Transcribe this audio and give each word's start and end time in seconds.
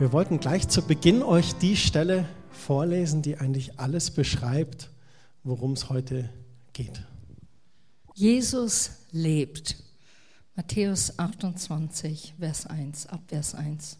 Wir 0.00 0.12
wollten 0.12 0.40
gleich 0.40 0.66
zu 0.66 0.82
Beginn 0.82 1.22
euch 1.22 1.54
die 1.54 1.76
Stelle 1.76 2.28
vorlesen, 2.50 3.22
die 3.22 3.38
eigentlich 3.38 3.78
alles 3.78 4.10
beschreibt, 4.10 4.90
worum 5.44 5.74
es 5.74 5.88
heute 5.88 6.28
geht. 6.72 7.04
Jesus 8.14 8.90
lebt. 9.12 9.76
Matthäus 10.56 11.16
28, 11.16 12.34
Vers 12.40 12.66
1, 12.66 13.06
ab 13.06 13.20
Vers 13.28 13.54
1. 13.54 13.98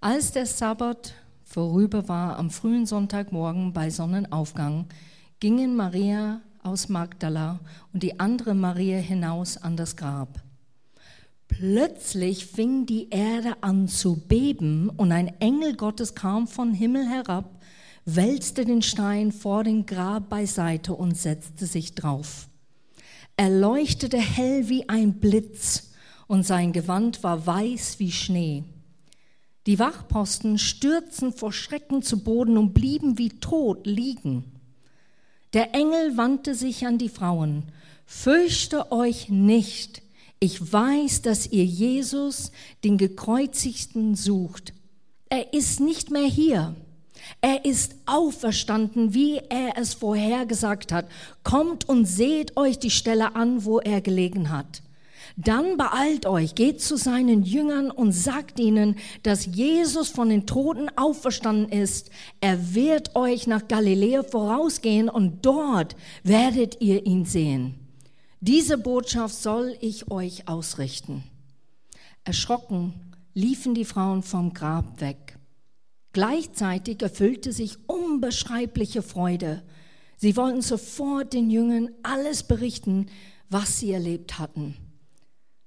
Als 0.00 0.30
der 0.30 0.46
Sabbat 0.46 1.14
vorüber 1.42 2.06
war, 2.06 2.38
am 2.38 2.48
frühen 2.48 2.86
Sonntagmorgen 2.86 3.72
bei 3.72 3.90
Sonnenaufgang, 3.90 4.86
gingen 5.40 5.74
Maria 5.74 6.40
aus 6.62 6.88
Magdala 6.88 7.58
und 7.92 8.04
die 8.04 8.20
andere 8.20 8.54
Maria 8.54 8.98
hinaus 8.98 9.56
an 9.56 9.76
das 9.76 9.96
Grab. 9.96 10.40
Plötzlich 11.50 12.46
fing 12.46 12.86
die 12.86 13.10
Erde 13.10 13.56
an 13.60 13.88
zu 13.88 14.16
beben 14.16 14.88
und 14.88 15.10
ein 15.10 15.28
Engel 15.40 15.74
Gottes 15.74 16.14
kam 16.14 16.46
vom 16.46 16.72
Himmel 16.72 17.06
herab, 17.06 17.60
wälzte 18.04 18.64
den 18.64 18.82
Stein 18.82 19.32
vor 19.32 19.64
dem 19.64 19.84
Grab 19.84 20.30
beiseite 20.30 20.94
und 20.94 21.16
setzte 21.16 21.66
sich 21.66 21.96
drauf. 21.96 22.48
Er 23.36 23.50
leuchtete 23.50 24.16
hell 24.16 24.68
wie 24.68 24.88
ein 24.88 25.14
Blitz 25.14 25.90
und 26.28 26.46
sein 26.46 26.72
Gewand 26.72 27.24
war 27.24 27.46
weiß 27.46 27.98
wie 27.98 28.12
Schnee. 28.12 28.64
Die 29.66 29.78
Wachposten 29.80 30.56
stürzten 30.56 31.32
vor 31.32 31.52
Schrecken 31.52 32.02
zu 32.02 32.22
Boden 32.22 32.58
und 32.58 32.74
blieben 32.74 33.18
wie 33.18 33.40
tot 33.40 33.86
liegen. 33.86 34.44
Der 35.52 35.74
Engel 35.74 36.16
wandte 36.16 36.54
sich 36.54 36.86
an 36.86 36.96
die 36.96 37.08
Frauen. 37.08 37.64
Fürchte 38.06 38.92
euch 38.92 39.28
nicht. 39.28 40.02
Ich 40.42 40.72
weiß, 40.72 41.20
dass 41.20 41.46
ihr 41.46 41.66
Jesus, 41.66 42.50
den 42.82 42.96
Gekreuzigten, 42.96 44.14
sucht. 44.14 44.72
Er 45.28 45.52
ist 45.52 45.80
nicht 45.80 46.10
mehr 46.10 46.26
hier. 46.26 46.74
Er 47.42 47.66
ist 47.66 47.94
auferstanden, 48.06 49.12
wie 49.12 49.36
er 49.36 49.76
es 49.76 49.92
vorhergesagt 49.92 50.92
hat. 50.92 51.06
Kommt 51.44 51.86
und 51.88 52.06
seht 52.06 52.56
euch 52.56 52.78
die 52.78 52.90
Stelle 52.90 53.36
an, 53.36 53.66
wo 53.66 53.80
er 53.80 54.00
gelegen 54.00 54.48
hat. 54.48 54.82
Dann 55.36 55.76
beeilt 55.76 56.24
euch, 56.24 56.54
geht 56.54 56.80
zu 56.80 56.96
seinen 56.96 57.42
Jüngern 57.42 57.90
und 57.90 58.12
sagt 58.12 58.58
ihnen, 58.58 58.96
dass 59.22 59.44
Jesus 59.46 60.08
von 60.08 60.30
den 60.30 60.46
Toten 60.46 60.88
auferstanden 60.96 61.68
ist. 61.68 62.10
Er 62.40 62.74
wird 62.74 63.14
euch 63.14 63.46
nach 63.46 63.68
Galiläa 63.68 64.22
vorausgehen 64.22 65.10
und 65.10 65.44
dort 65.44 65.96
werdet 66.24 66.80
ihr 66.80 67.06
ihn 67.06 67.26
sehen. 67.26 67.79
Diese 68.42 68.78
Botschaft 68.78 69.34
soll 69.34 69.76
ich 69.82 70.10
euch 70.10 70.48
ausrichten. 70.48 71.24
Erschrocken 72.24 72.94
liefen 73.34 73.74
die 73.74 73.84
Frauen 73.84 74.22
vom 74.22 74.54
Grab 74.54 75.02
weg. 75.02 75.38
Gleichzeitig 76.12 77.02
erfüllte 77.02 77.52
sich 77.52 77.76
unbeschreibliche 77.86 79.02
Freude. 79.02 79.62
Sie 80.16 80.38
wollten 80.38 80.62
sofort 80.62 81.34
den 81.34 81.50
Jüngern 81.50 81.90
alles 82.02 82.42
berichten, 82.42 83.10
was 83.50 83.78
sie 83.78 83.92
erlebt 83.92 84.38
hatten. 84.38 84.74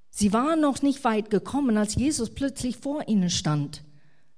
Sie 0.10 0.34
waren 0.34 0.60
noch 0.60 0.82
nicht 0.82 1.04
weit 1.04 1.30
gekommen, 1.30 1.78
als 1.78 1.94
Jesus 1.94 2.32
plötzlich 2.32 2.78
vor 2.78 3.08
ihnen 3.08 3.30
stand. 3.30 3.84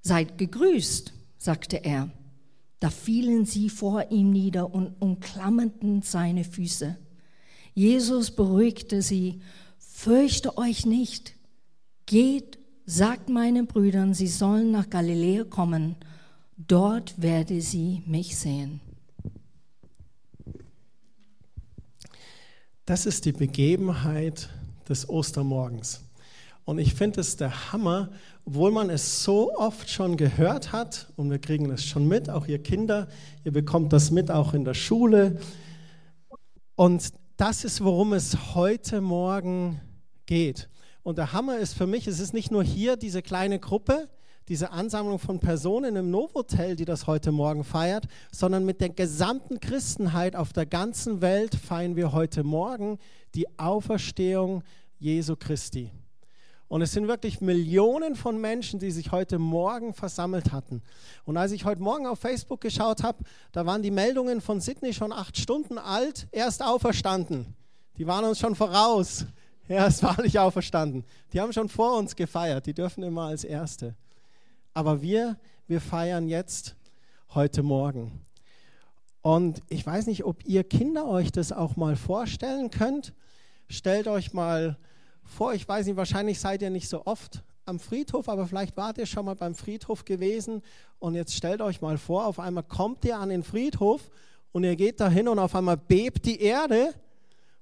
Seid 0.02 0.38
gegrüßt, 0.38 1.14
sagte 1.38 1.86
er. 1.86 2.10
Da 2.82 2.90
fielen 2.90 3.46
sie 3.46 3.70
vor 3.70 4.12
ihm 4.12 4.32
nieder 4.32 4.74
und 4.74 4.94
umklammerten 5.00 6.02
seine 6.02 6.44
Füße. 6.44 6.98
Jesus 7.76 8.32
beruhigte 8.32 9.02
sie, 9.02 9.42
fürchte 9.78 10.58
euch 10.58 10.86
nicht, 10.86 11.36
geht 12.06 12.58
sagt 12.86 13.30
meinen 13.30 13.68
Brüdern, 13.68 14.14
sie 14.14 14.28
sollen 14.28 14.72
nach 14.72 14.90
Galiläa 14.90 15.44
kommen, 15.44 15.96
dort 16.58 17.22
werde 17.22 17.62
sie 17.62 18.02
mich 18.06 18.38
sehen. 18.38 18.80
Das 22.86 23.06
ist 23.06 23.26
die 23.26 23.32
Begebenheit 23.32 24.50
des 24.88 25.10
Ostermorgens. 25.10 26.04
Und 26.64 26.78
ich 26.80 26.94
finde 26.94 27.22
es 27.22 27.36
der 27.36 27.74
Hammer, 27.74 28.10
obwohl 28.46 28.72
man 28.72 28.90
es 28.90 29.24
so 29.24 29.54
oft 29.56 29.90
schon 29.90 30.18
gehört 30.18 30.72
hat 30.72 31.12
und 31.16 31.30
wir 31.30 31.40
kriegen 31.40 31.70
es 31.72 31.84
schon 31.84 32.08
mit, 32.08 32.30
auch 32.30 32.48
ihr 32.48 32.62
Kinder, 32.62 33.08
ihr 33.44 33.52
bekommt 33.52 33.92
das 33.92 34.12
mit 34.12 34.32
auch 34.32 34.54
in 34.54 34.64
der 34.64 34.76
Schule. 34.76 35.40
Und 36.76 37.12
das 37.38 37.66
ist, 37.66 37.84
worum 37.84 38.14
es 38.14 38.56
heute 38.56 39.02
Morgen 39.02 39.82
geht. 40.26 40.70
Und 41.04 41.18
der 41.18 41.34
Hammer 41.34 41.58
ist 41.58 41.74
für 41.74 41.86
mich, 41.86 42.08
es 42.08 42.20
ist 42.20 42.34
nicht 42.34 42.52
nur 42.52 42.64
hier 42.64 42.96
diese 42.96 43.22
kleine 43.22 43.60
Gruppe, 43.60 44.10
diese 44.48 44.72
Ansammlung 44.72 45.20
von 45.20 45.40
Personen 45.40 45.96
im 45.96 46.12
Novotel, 46.12 46.76
die 46.76 46.86
das 46.86 47.08
heute 47.08 47.32
Morgen 47.32 47.64
feiert, 47.64 48.06
sondern 48.32 48.64
mit 48.64 48.80
der 48.80 48.90
gesamten 48.90 49.60
Christenheit 49.60 50.36
auf 50.36 50.54
der 50.54 50.66
ganzen 50.66 51.22
Welt 51.22 51.56
feiern 51.56 51.96
wir 51.96 52.12
heute 52.12 52.44
Morgen 52.44 53.00
die 53.34 53.48
Auferstehung 53.60 54.64
Jesu 55.00 55.36
Christi. 55.36 55.92
Und 56.68 56.82
es 56.82 56.94
sind 56.94 57.08
wirklich 57.08 57.42
Millionen 57.42 58.16
von 58.16 58.42
Menschen, 58.42 58.80
die 58.80 58.90
sich 58.90 59.12
heute 59.12 59.38
Morgen 59.38 59.94
versammelt 59.94 60.52
hatten. 60.52 60.82
Und 61.24 61.38
als 61.38 61.52
ich 61.52 61.64
heute 61.64 61.82
Morgen 61.82 62.08
auf 62.08 62.20
Facebook 62.20 62.62
geschaut 62.62 63.04
habe, 63.04 63.20
da 63.52 63.66
waren 63.66 63.84
die 63.84 63.92
Meldungen 63.92 64.42
von 64.42 64.60
Sydney 64.60 64.94
schon 64.94 65.14
acht 65.14 65.38
Stunden 65.38 65.78
alt, 65.78 66.28
erst 66.32 66.64
auferstanden. 66.64 67.56
Die 67.98 68.08
waren 68.08 68.26
uns 68.26 68.40
schon 68.40 68.56
voraus. 68.56 69.26
Er 69.68 69.88
ist 69.88 70.04
wahrlich 70.04 70.38
auferstanden. 70.40 71.04
Die 71.34 71.40
haben 71.40 71.54
schon 71.54 71.70
vor 71.70 71.98
uns 71.98 72.16
gefeiert. 72.16 72.66
Die 72.66 72.74
dürfen 72.74 73.04
immer 73.04 73.24
als 73.24 73.44
Erste. 73.44 73.96
Aber 74.74 75.02
wir, 75.02 75.38
wir 75.68 75.82
feiern 75.82 76.28
jetzt 76.28 76.76
heute 77.34 77.64
Morgen. 77.64 78.22
Und 79.22 79.62
ich 79.70 79.86
weiß 79.86 80.08
nicht, 80.08 80.24
ob 80.24 80.46
ihr 80.46 80.64
Kinder 80.64 81.08
euch 81.08 81.32
das 81.32 81.52
auch 81.52 81.78
mal 81.78 81.96
vorstellen 81.96 82.70
könnt. 82.70 83.14
Stellt 83.70 84.08
euch 84.08 84.34
mal 84.34 84.74
vor, 84.74 84.86
ich 85.54 85.68
weiß 85.68 85.86
nicht, 85.86 85.98
wahrscheinlich 85.98 86.40
seid 86.40 86.62
ihr 86.62 86.70
nicht 86.70 86.88
so 86.88 87.06
oft 87.06 87.44
am 87.66 87.80
Friedhof, 87.80 88.30
aber 88.30 88.48
vielleicht 88.48 88.78
wart 88.78 88.98
ihr 88.98 89.06
schon 89.06 89.26
mal 89.26 89.36
beim 89.36 89.56
Friedhof 89.56 90.06
gewesen. 90.06 90.62
Und 91.00 91.16
jetzt 91.16 91.34
stellt 91.34 91.62
euch 91.62 91.82
mal 91.82 91.98
vor, 91.98 92.26
auf 92.26 92.40
einmal 92.40 92.64
kommt 92.64 93.04
ihr 93.06 93.18
an 93.18 93.30
den 93.30 93.44
Friedhof 93.44 94.10
und 94.52 94.64
ihr 94.64 94.76
geht 94.76 95.00
dahin 95.00 95.28
und 95.28 95.40
auf 95.40 95.56
einmal 95.56 95.78
bebt 95.78 96.26
die 96.26 96.42
Erde 96.42 96.94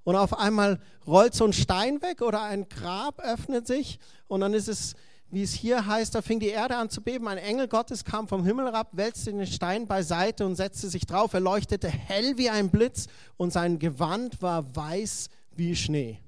und 0.03 0.15
auf 0.15 0.37
einmal 0.37 0.79
rollt 1.07 1.33
so 1.33 1.45
ein 1.45 1.53
Stein 1.53 2.01
weg 2.01 2.21
oder 2.21 2.41
ein 2.43 2.67
Grab 2.69 3.19
öffnet 3.19 3.65
sich 3.65 3.99
und 4.27 4.41
dann 4.41 4.53
ist 4.53 4.67
es, 4.67 4.95
wie 5.29 5.41
es 5.41 5.53
hier 5.53 5.87
heißt, 5.87 6.13
da 6.13 6.21
fing 6.21 6.39
die 6.39 6.49
Erde 6.49 6.75
an 6.75 6.91
zu 6.91 7.01
beben. 7.01 7.27
Ein 7.27 7.39
Engel 7.39 7.67
Gottes 7.67 8.03
kam 8.03 8.27
vom 8.27 8.45
Himmel 8.45 8.65
herab, 8.65 8.89
wälzte 8.91 9.31
den 9.31 9.47
Stein 9.47 9.87
beiseite 9.87 10.45
und 10.45 10.55
setzte 10.55 10.89
sich 10.89 11.07
drauf. 11.07 11.33
Er 11.33 11.39
leuchtete 11.39 11.89
hell 11.89 12.37
wie 12.37 12.51
ein 12.51 12.69
Blitz 12.69 13.07
und 13.37 13.51
sein 13.51 13.79
Gewand 13.79 14.41
war 14.43 14.75
weiß 14.75 15.29
wie 15.55 15.75
Schnee. 15.75 16.19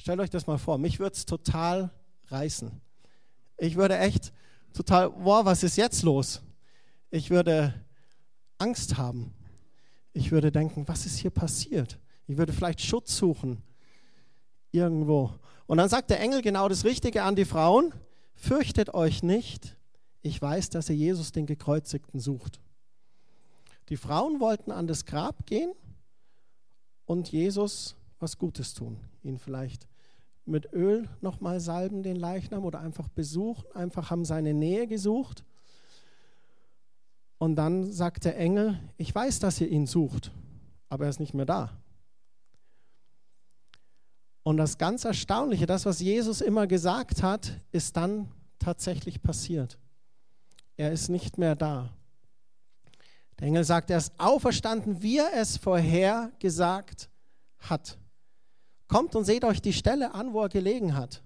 Stellt 0.00 0.18
euch 0.18 0.30
das 0.30 0.46
mal 0.46 0.56
vor, 0.56 0.78
mich 0.78 0.98
würde 0.98 1.14
es 1.14 1.26
total 1.26 1.90
reißen. 2.28 2.70
Ich 3.58 3.76
würde 3.76 3.98
echt 3.98 4.32
total, 4.72 5.10
boah, 5.10 5.44
was 5.44 5.62
ist 5.62 5.76
jetzt 5.76 6.04
los? 6.04 6.40
Ich 7.10 7.28
würde 7.28 7.74
Angst 8.56 8.96
haben. 8.96 9.34
Ich 10.14 10.32
würde 10.32 10.50
denken, 10.50 10.88
was 10.88 11.04
ist 11.04 11.18
hier 11.18 11.30
passiert? 11.30 11.98
Ich 12.26 12.38
würde 12.38 12.54
vielleicht 12.54 12.80
Schutz 12.80 13.14
suchen 13.14 13.62
irgendwo. 14.72 15.34
Und 15.66 15.76
dann 15.76 15.90
sagt 15.90 16.08
der 16.08 16.20
Engel 16.20 16.40
genau 16.40 16.66
das 16.66 16.86
Richtige 16.86 17.22
an 17.22 17.36
die 17.36 17.44
Frauen. 17.44 17.92
Fürchtet 18.34 18.94
euch 18.94 19.22
nicht. 19.22 19.76
Ich 20.22 20.40
weiß, 20.40 20.70
dass 20.70 20.88
ihr 20.88 20.96
Jesus 20.96 21.30
den 21.30 21.44
Gekreuzigten 21.44 22.20
sucht. 22.20 22.58
Die 23.90 23.98
Frauen 23.98 24.40
wollten 24.40 24.70
an 24.70 24.86
das 24.86 25.04
Grab 25.04 25.44
gehen 25.44 25.74
und 27.04 27.30
Jesus 27.30 27.96
was 28.20 28.38
Gutes 28.38 28.74
tun. 28.74 28.98
Ihn 29.22 29.38
vielleicht 29.38 29.86
mit 30.44 30.72
Öl 30.72 31.08
nochmal 31.20 31.60
salben, 31.60 32.02
den 32.02 32.16
Leichnam, 32.16 32.64
oder 32.64 32.80
einfach 32.80 33.08
besuchen, 33.08 33.64
einfach 33.74 34.10
haben 34.10 34.24
seine 34.24 34.54
Nähe 34.54 34.86
gesucht. 34.86 35.44
Und 37.38 37.56
dann 37.56 37.90
sagt 37.90 38.24
der 38.24 38.36
Engel, 38.36 38.78
ich 38.98 39.14
weiß, 39.14 39.38
dass 39.38 39.60
ihr 39.60 39.68
ihn 39.68 39.86
sucht, 39.86 40.30
aber 40.88 41.04
er 41.04 41.10
ist 41.10 41.20
nicht 41.20 41.34
mehr 41.34 41.46
da. 41.46 41.80
Und 44.42 44.56
das 44.56 44.78
ganz 44.78 45.04
Erstaunliche, 45.04 45.66
das, 45.66 45.86
was 45.86 46.00
Jesus 46.00 46.40
immer 46.40 46.66
gesagt 46.66 47.22
hat, 47.22 47.52
ist 47.72 47.96
dann 47.96 48.28
tatsächlich 48.58 49.22
passiert. 49.22 49.78
Er 50.76 50.92
ist 50.92 51.08
nicht 51.08 51.38
mehr 51.38 51.54
da. 51.54 51.94
Der 53.38 53.46
Engel 53.46 53.64
sagt, 53.64 53.90
er 53.90 53.98
ist 53.98 54.12
auferstanden, 54.18 55.02
wie 55.02 55.18
er 55.18 55.32
es 55.34 55.56
vorher 55.56 56.32
gesagt 56.38 57.08
hat. 57.58 57.98
Kommt 58.90 59.14
und 59.14 59.24
seht 59.24 59.44
euch 59.44 59.62
die 59.62 59.72
Stelle 59.72 60.14
an, 60.14 60.32
wo 60.32 60.42
er 60.42 60.48
gelegen 60.48 60.96
hat. 60.96 61.22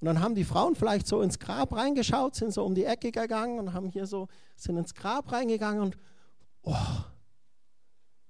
Und 0.00 0.06
dann 0.06 0.20
haben 0.20 0.34
die 0.34 0.44
Frauen 0.44 0.74
vielleicht 0.74 1.06
so 1.06 1.20
ins 1.20 1.38
Grab 1.38 1.76
reingeschaut, 1.76 2.34
sind 2.34 2.50
so 2.50 2.64
um 2.64 2.74
die 2.74 2.84
Ecke 2.84 3.12
gegangen 3.12 3.58
und 3.58 3.74
haben 3.74 3.90
hier 3.90 4.06
so, 4.06 4.28
sind 4.56 4.78
ins 4.78 4.94
Grab 4.94 5.30
reingegangen 5.30 5.82
und, 5.82 5.98
oh, 6.62 6.74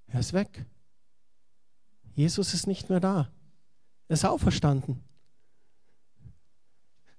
er 0.08 0.19
ist 0.19 0.32
weg. 0.32 0.66
Jesus 2.16 2.52
ist 2.52 2.66
nicht 2.66 2.90
mehr 2.90 2.99
da. 2.99 3.31
Er 4.08 4.14
ist 4.14 4.25
auferstanden. 4.25 5.04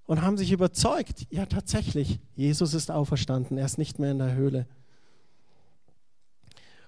und 0.07 0.21
haben 0.23 0.37
sich 0.37 0.51
überzeugt, 0.51 1.25
ja 1.29 1.45
tatsächlich, 1.45 2.19
Jesus 2.35 2.73
ist 2.73 2.91
auferstanden, 2.91 3.57
er 3.57 3.65
ist 3.65 3.77
nicht 3.77 3.97
mehr 3.97 4.11
in 4.11 4.17
der 4.17 4.33
Höhle. 4.33 4.67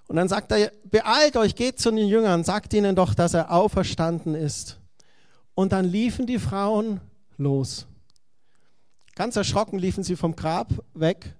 Und 0.07 0.17
dann 0.17 0.27
sagt 0.27 0.51
er, 0.51 0.71
beeilt 0.83 1.37
euch, 1.37 1.55
geht 1.55 1.79
zu 1.79 1.91
den 1.91 2.07
Jüngern, 2.07 2.43
sagt 2.43 2.73
ihnen 2.73 2.95
doch, 2.95 3.13
dass 3.13 3.33
er 3.33 3.51
auferstanden 3.51 4.35
ist. 4.35 4.79
Und 5.53 5.71
dann 5.71 5.85
liefen 5.85 6.27
die 6.27 6.39
Frauen 6.39 6.99
los. 7.37 7.87
Ganz 9.15 9.35
erschrocken 9.35 9.79
liefen 9.79 10.03
sie 10.03 10.15
vom 10.15 10.35
Grab 10.35 10.69
weg 10.93 11.35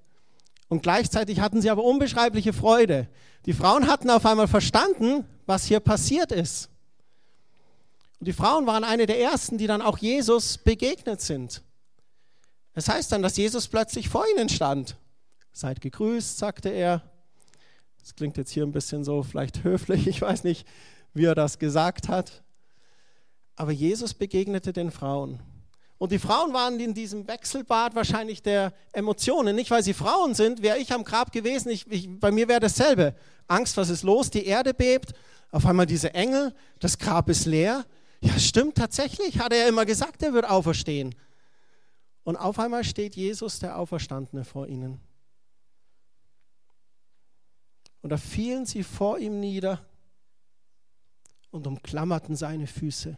und 0.71 0.83
gleichzeitig 0.83 1.41
hatten 1.41 1.61
sie 1.61 1.69
aber 1.69 1.83
unbeschreibliche 1.83 2.53
Freude. 2.53 3.09
Die 3.45 3.53
Frauen 3.53 3.87
hatten 3.87 4.09
auf 4.09 4.25
einmal 4.25 4.47
verstanden, 4.47 5.25
was 5.45 5.65
hier 5.65 5.81
passiert 5.81 6.31
ist. 6.31 6.69
Und 8.19 8.27
die 8.27 8.33
Frauen 8.33 8.67
waren 8.67 8.83
eine 8.83 9.05
der 9.05 9.19
ersten, 9.19 9.57
die 9.57 9.67
dann 9.67 9.81
auch 9.81 9.97
Jesus 9.97 10.59
begegnet 10.59 11.19
sind. 11.19 11.61
Es 12.73 12.87
heißt 12.87 13.11
dann, 13.11 13.21
dass 13.21 13.35
Jesus 13.35 13.67
plötzlich 13.67 14.07
vor 14.07 14.23
ihnen 14.33 14.47
stand. 14.47 14.95
Seid 15.51 15.81
gegrüßt, 15.81 16.37
sagte 16.37 16.69
er. 16.69 17.01
Das 18.01 18.15
klingt 18.15 18.37
jetzt 18.37 18.51
hier 18.51 18.63
ein 18.63 18.71
bisschen 18.71 19.03
so 19.03 19.23
vielleicht 19.23 19.63
höflich, 19.63 20.07
ich 20.07 20.21
weiß 20.21 20.43
nicht, 20.43 20.67
wie 21.13 21.25
er 21.25 21.35
das 21.35 21.59
gesagt 21.59 22.09
hat. 22.09 22.43
Aber 23.55 23.71
Jesus 23.71 24.13
begegnete 24.13 24.73
den 24.73 24.91
Frauen. 24.91 25.39
Und 25.97 26.11
die 26.11 26.17
Frauen 26.17 26.51
waren 26.51 26.79
in 26.79 26.95
diesem 26.95 27.27
Wechselbad 27.27 27.93
wahrscheinlich 27.93 28.41
der 28.41 28.73
Emotionen. 28.91 29.55
Nicht, 29.55 29.69
weil 29.69 29.83
sie 29.83 29.93
Frauen 29.93 30.33
sind, 30.33 30.63
wäre 30.63 30.79
ich 30.79 30.91
am 30.93 31.03
Grab 31.03 31.31
gewesen, 31.31 31.69
ich, 31.69 31.85
ich, 31.91 32.09
bei 32.19 32.31
mir 32.31 32.47
wäre 32.47 32.59
dasselbe. 32.59 33.13
Angst, 33.47 33.77
was 33.77 33.89
ist 33.89 34.01
los? 34.01 34.31
Die 34.31 34.45
Erde 34.45 34.73
bebt. 34.73 35.13
Auf 35.51 35.65
einmal 35.65 35.85
diese 35.85 36.15
Engel, 36.15 36.55
das 36.79 36.97
Grab 36.97 37.29
ist 37.29 37.45
leer. 37.45 37.85
Ja, 38.21 38.39
stimmt 38.39 38.77
tatsächlich, 38.77 39.37
hat 39.37 39.53
er 39.53 39.59
ja 39.59 39.67
immer 39.67 39.85
gesagt, 39.85 40.23
er 40.23 40.33
wird 40.33 40.49
auferstehen. 40.49 41.13
Und 42.23 42.35
auf 42.35 42.57
einmal 42.57 42.83
steht 42.83 43.15
Jesus, 43.15 43.59
der 43.59 43.77
Auferstandene, 43.77 44.43
vor 44.43 44.67
ihnen. 44.67 44.99
Und 48.01 48.09
da 48.09 48.17
fielen 48.17 48.65
sie 48.65 48.83
vor 48.83 49.19
ihm 49.19 49.39
nieder 49.39 49.85
und 51.51 51.67
umklammerten 51.67 52.35
seine 52.35 52.67
Füße. 52.67 53.17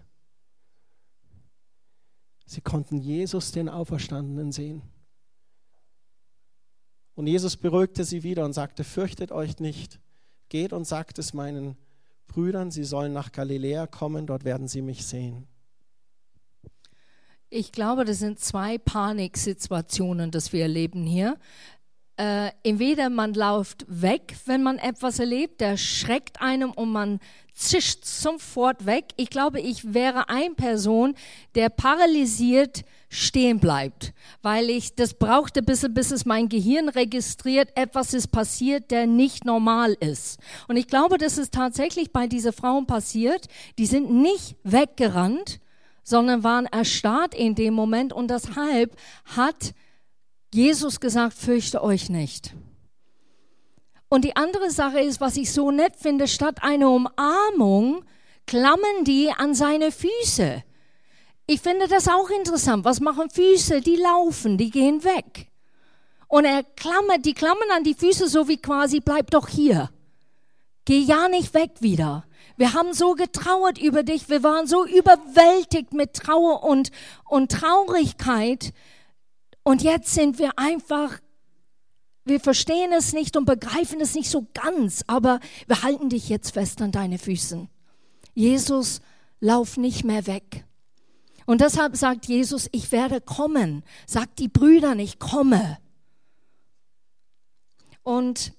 Sie 2.45 2.61
konnten 2.61 2.99
Jesus, 2.99 3.51
den 3.51 3.69
Auferstandenen, 3.69 4.51
sehen. 4.51 4.81
Und 7.15 7.27
Jesus 7.27 7.55
beruhigte 7.55 8.03
sie 8.03 8.23
wieder 8.23 8.43
und 8.43 8.53
sagte, 8.53 8.83
fürchtet 8.83 9.31
euch 9.31 9.59
nicht, 9.59 9.99
geht 10.49 10.73
und 10.73 10.85
sagt 10.85 11.19
es 11.19 11.33
meinen 11.33 11.77
Brüdern, 12.27 12.71
sie 12.71 12.83
sollen 12.83 13.13
nach 13.13 13.31
Galiläa 13.31 13.87
kommen, 13.87 14.25
dort 14.25 14.43
werden 14.43 14.67
sie 14.67 14.81
mich 14.81 15.05
sehen. 15.05 15.47
Ich 17.49 17.71
glaube, 17.71 18.03
das 18.03 18.17
sind 18.17 18.39
zwei 18.39 18.79
Paniksituationen, 18.79 20.31
das 20.31 20.51
wir 20.53 20.63
erleben 20.63 21.05
hier 21.05 21.37
äh, 22.17 22.51
entweder 22.63 23.09
man 23.09 23.33
läuft 23.33 23.85
weg, 23.87 24.35
wenn 24.45 24.61
man 24.61 24.77
etwas 24.77 25.19
erlebt, 25.19 25.61
der 25.61 25.77
schreckt 25.77 26.41
einem 26.41 26.71
und 26.71 26.91
man 26.91 27.19
zischt 27.53 28.05
sofort 28.05 28.85
weg. 28.85 29.05
Ich 29.15 29.29
glaube, 29.29 29.59
ich 29.59 29.93
wäre 29.93 30.29
ein 30.29 30.55
Person, 30.55 31.15
der 31.55 31.69
paralysiert 31.69 32.83
stehen 33.09 33.59
bleibt, 33.59 34.13
weil 34.41 34.69
ich 34.69 34.95
das 34.95 35.13
brauchte 35.13 35.59
ein 35.59 35.65
bisschen, 35.65 35.93
bis 35.93 36.11
es 36.11 36.25
mein 36.25 36.49
Gehirn 36.49 36.89
registriert, 36.89 37.69
etwas 37.75 38.13
ist 38.13 38.27
passiert, 38.27 38.89
der 38.89 39.05
nicht 39.05 39.45
normal 39.45 39.95
ist. 39.99 40.39
Und 40.67 40.77
ich 40.77 40.87
glaube, 40.87 41.19
das 41.19 41.37
ist 41.37 41.53
tatsächlich 41.53 42.11
bei 42.11 42.25
diesen 42.25 42.53
Frauen 42.53 42.87
passiert. 42.87 43.47
Die 43.77 43.85
sind 43.85 44.11
nicht 44.11 44.55
weggerannt, 44.63 45.59
sondern 46.03 46.43
waren 46.43 46.65
erstarrt 46.65 47.35
in 47.35 47.53
dem 47.55 47.75
Moment 47.75 48.13
und 48.13 48.29
deshalb 48.29 48.95
hat 49.25 49.73
Jesus 50.53 50.99
gesagt, 50.99 51.33
fürchte 51.33 51.83
euch 51.83 52.09
nicht. 52.09 52.53
Und 54.09 54.23
die 54.23 54.35
andere 54.35 54.69
Sache 54.69 54.99
ist, 54.99 55.21
was 55.21 55.37
ich 55.37 55.51
so 55.51 55.71
nett 55.71 55.95
finde, 55.95 56.27
statt 56.27 56.61
einer 56.61 56.89
Umarmung 56.89 58.05
klammern 58.45 59.03
die 59.05 59.31
an 59.31 59.55
seine 59.55 59.91
Füße. 59.91 60.63
Ich 61.47 61.61
finde 61.61 61.87
das 61.87 62.07
auch 62.07 62.29
interessant. 62.29 62.85
Was 62.85 62.99
machen 62.99 63.29
Füße? 63.29 63.81
Die 63.81 63.95
laufen, 63.95 64.57
die 64.57 64.69
gehen 64.69 65.03
weg. 65.03 65.47
Und 66.27 66.45
er 66.45 66.63
klammert, 66.63 67.25
die 67.25 67.33
klammern 67.33 67.69
an 67.75 67.83
die 67.83 67.95
Füße 67.95 68.27
so 68.27 68.47
wie 68.47 68.57
quasi, 68.57 68.99
bleib 68.99 69.31
doch 69.31 69.47
hier. 69.47 69.89
Geh 70.85 70.99
ja 70.99 71.27
nicht 71.27 71.53
weg 71.53 71.71
wieder. 71.79 72.25
Wir 72.55 72.73
haben 72.73 72.93
so 72.93 73.13
getrauert 73.13 73.77
über 73.77 74.03
dich. 74.03 74.29
Wir 74.29 74.43
waren 74.43 74.67
so 74.67 74.85
überwältigt 74.85 75.93
mit 75.93 76.13
Trauer 76.13 76.63
und, 76.63 76.91
und 77.25 77.51
Traurigkeit, 77.51 78.73
und 79.63 79.81
jetzt 79.81 80.13
sind 80.13 80.39
wir 80.39 80.57
einfach, 80.57 81.19
wir 82.25 82.39
verstehen 82.39 82.91
es 82.91 83.13
nicht 83.13 83.35
und 83.37 83.45
begreifen 83.45 84.01
es 84.01 84.13
nicht 84.13 84.29
so 84.29 84.47
ganz, 84.53 85.03
aber 85.07 85.39
wir 85.67 85.83
halten 85.83 86.09
dich 86.09 86.29
jetzt 86.29 86.51
fest 86.51 86.81
an 86.81 86.91
deine 86.91 87.17
Füßen. 87.17 87.69
Jesus, 88.33 89.01
lauf 89.39 89.77
nicht 89.77 90.03
mehr 90.03 90.27
weg. 90.27 90.65
Und 91.45 91.61
deshalb 91.61 91.95
sagt 91.97 92.25
Jesus, 92.25 92.69
ich 92.71 92.91
werde 92.91 93.19
kommen. 93.19 93.83
Sagt 94.07 94.39
die 94.39 94.47
Brüder, 94.47 94.95
ich 94.95 95.19
komme. 95.19 95.77
Und 98.01 98.53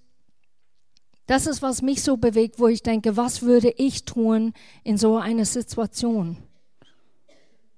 das 1.27 1.47
ist, 1.47 1.63
was 1.63 1.81
mich 1.81 2.03
so 2.03 2.17
bewegt, 2.19 2.59
wo 2.59 2.69
ich 2.69 2.83
denke, 2.83 3.17
was 3.17 3.43
würde 3.43 3.71
ich 3.71 4.05
tun 4.05 4.53
in 4.83 4.99
so 4.99 5.17
einer 5.17 5.47
Situation? 5.47 6.37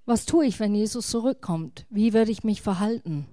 Was 0.06 0.25
tue 0.25 0.47
ich, 0.47 0.61
wenn 0.61 0.75
Jesus 0.75 1.08
zurückkommt? 1.08 1.85
Wie 1.91 2.12
werde 2.12 2.31
ich 2.31 2.44
mich 2.44 2.62
verhalten? 2.62 3.26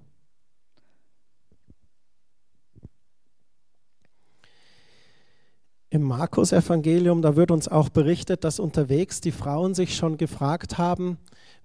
Im 5.88 6.02
Markus-Evangelium, 6.02 7.22
da 7.22 7.36
wird 7.36 7.52
uns 7.52 7.68
auch 7.68 7.88
berichtet, 7.88 8.42
dass 8.42 8.58
unterwegs 8.58 9.20
die 9.20 9.30
Frauen 9.30 9.74
sich 9.74 9.94
schon 9.94 10.16
gefragt 10.16 10.76
haben, 10.76 11.18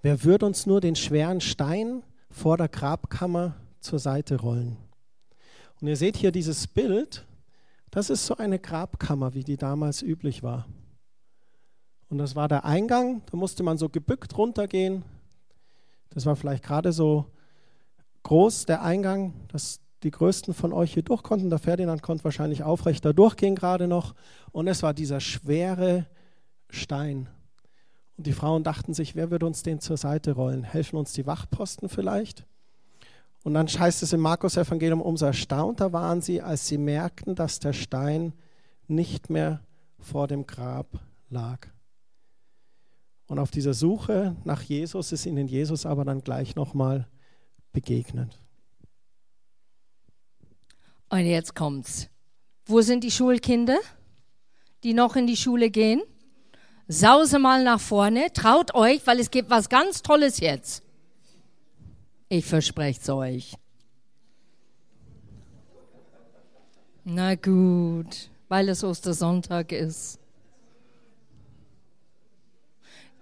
wer 0.04 0.24
wird 0.24 0.44
uns 0.44 0.68
nur 0.68 0.80
den 0.80 0.96
schweren 0.96 1.42
Stein 1.42 2.04
vor 2.30 2.56
der 2.58 2.68
Grabkammer 2.68 3.56
zur 3.80 3.98
Seite 3.98 4.40
rollen? 4.40 4.78
Und 5.82 5.88
ihr 5.88 5.98
seht 5.98 6.18
hier 6.18 6.32
dieses 6.32 6.68
Bild, 6.68 7.26
das 7.90 8.12
ist 8.12 8.28
so 8.28 8.38
eine 8.38 8.60
Grabkammer, 8.60 9.34
wie 9.34 9.44
die 9.44 9.58
damals 9.58 10.04
üblich 10.04 10.44
war. 10.44 10.68
Und 12.10 12.18
das 12.18 12.36
war 12.36 12.48
der 12.48 12.66
Eingang, 12.66 13.22
da 13.32 13.38
musste 13.38 13.64
man 13.64 13.78
so 13.78 13.88
gebückt 13.88 14.38
runtergehen. 14.38 15.04
Das 16.10 16.26
war 16.26 16.36
vielleicht 16.36 16.64
gerade 16.64 16.92
so 16.92 17.26
groß, 18.24 18.66
der 18.66 18.82
Eingang, 18.82 19.34
dass 19.50 19.80
die 20.04 20.12
größten 20.12 20.54
von 20.54 20.74
euch 20.74 20.94
hier 20.94 21.04
durch 21.04 21.24
konnten. 21.24 21.50
Der 21.50 21.60
Ferdinand 21.60 22.02
konnte 22.02 22.24
wahrscheinlich 22.24 22.64
aufrecht 22.64 23.06
da 23.06 23.14
durchgehen 23.14 23.56
gerade 23.56 23.88
noch. 23.88 24.16
Und 24.52 24.68
es 24.68 24.82
war 24.82 24.94
dieser 24.94 25.20
schwere 25.20 26.08
Stein. 26.70 27.30
Und 28.18 28.26
die 28.28 28.34
Frauen 28.34 28.64
dachten 28.64 28.94
sich, 28.94 29.16
wer 29.16 29.30
wird 29.30 29.44
uns 29.44 29.64
den 29.64 29.80
zur 29.80 29.98
Seite 29.98 30.32
rollen? 30.34 30.64
Helfen 30.64 30.98
uns 30.98 31.14
die 31.14 31.28
Wachposten 31.28 31.90
vielleicht? 31.90 32.46
Und 33.44 33.54
dann 33.54 33.68
heißt 33.68 34.04
es 34.04 34.14
im 34.14 34.20
Markus-Evangelium, 34.20 35.02
umso 35.02 35.26
erstaunter 35.26 35.94
waren 35.94 36.22
sie, 36.22 36.42
als 36.42 36.68
sie 36.68 36.78
merkten, 36.78 37.36
dass 37.36 37.60
der 37.60 37.74
Stein 37.74 38.34
nicht 38.88 39.30
mehr 39.30 39.62
vor 40.00 40.28
dem 40.28 40.46
Grab 40.46 40.88
lag. 41.30 41.68
Und 43.30 43.38
auf 43.38 43.52
dieser 43.52 43.76
Suche 43.76 44.36
nach 44.44 44.64
Jesus 44.64 45.12
ist 45.12 45.28
ihnen 45.28 45.48
Jesus 45.48 45.86
aber 45.86 46.04
dann 46.04 46.24
gleich 46.24 46.56
nochmal 46.56 47.08
begegnet. 47.72 48.40
Und 51.10 51.26
jetzt 51.26 51.54
kommt's. 51.54 52.10
Wo 52.66 52.82
sind 52.82 53.04
die 53.04 53.12
Schulkinder, 53.12 53.78
die 54.84 54.94
noch 54.94 55.16
in 55.16 55.28
die 55.28 55.38
Schule 55.38 55.70
gehen? 55.70 56.02
Sause 56.88 57.38
mal 57.38 57.64
nach 57.64 57.80
vorne, 57.80 58.34
traut 58.34 58.74
euch, 58.74 59.06
weil 59.06 59.20
es 59.20 59.30
gibt 59.30 59.52
was 59.52 59.70
ganz 59.70 60.02
Tolles 60.02 60.40
jetzt. 60.40 60.82
Ich 62.30 62.46
verspreche 62.46 63.00
es 63.00 63.10
euch. 63.10 63.54
Na 67.04 67.36
gut, 67.36 68.32
weil 68.48 68.70
es 68.70 68.84
Ostersonntag 68.84 69.72
ist. 69.72 70.19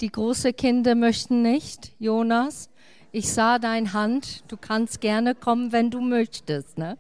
Die 0.02 0.12
großen 0.12 0.56
Kinder 0.56 0.94
möchten 0.94 1.42
nicht. 1.42 1.92
Jonas, 1.98 2.70
ich 3.12 3.32
sah 3.32 3.58
deine 3.58 3.94
Hand. 3.94 4.44
Du 4.48 4.58
kannst 4.58 5.02
gerne 5.02 5.34
kommen, 5.34 5.72
wenn 5.72 5.90
du 5.90 6.02
möchtest. 6.02 6.78
Ne? 6.78 6.98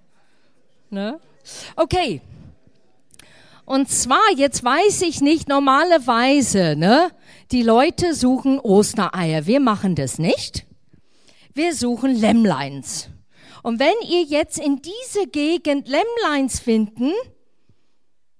Ne? 0.89 1.19
Okay. 1.75 2.21
Und 3.65 3.89
zwar, 3.89 4.31
jetzt 4.35 4.63
weiß 4.63 5.01
ich 5.01 5.21
nicht, 5.21 5.49
normalerweise, 5.49 6.75
ne? 6.77 7.11
Die 7.51 7.63
Leute 7.63 8.13
suchen 8.13 8.59
Ostereier. 8.59 9.45
Wir 9.45 9.59
machen 9.59 9.93
das 9.93 10.19
nicht. 10.19 10.65
Wir 11.53 11.75
suchen 11.75 12.15
Lämmleins. 12.15 13.09
Und 13.63 13.79
wenn 13.79 13.95
ihr 14.09 14.23
jetzt 14.23 14.57
in 14.57 14.81
diese 14.81 15.27
Gegend 15.27 15.87
Lämmleins 15.87 16.59
finden, 16.59 17.11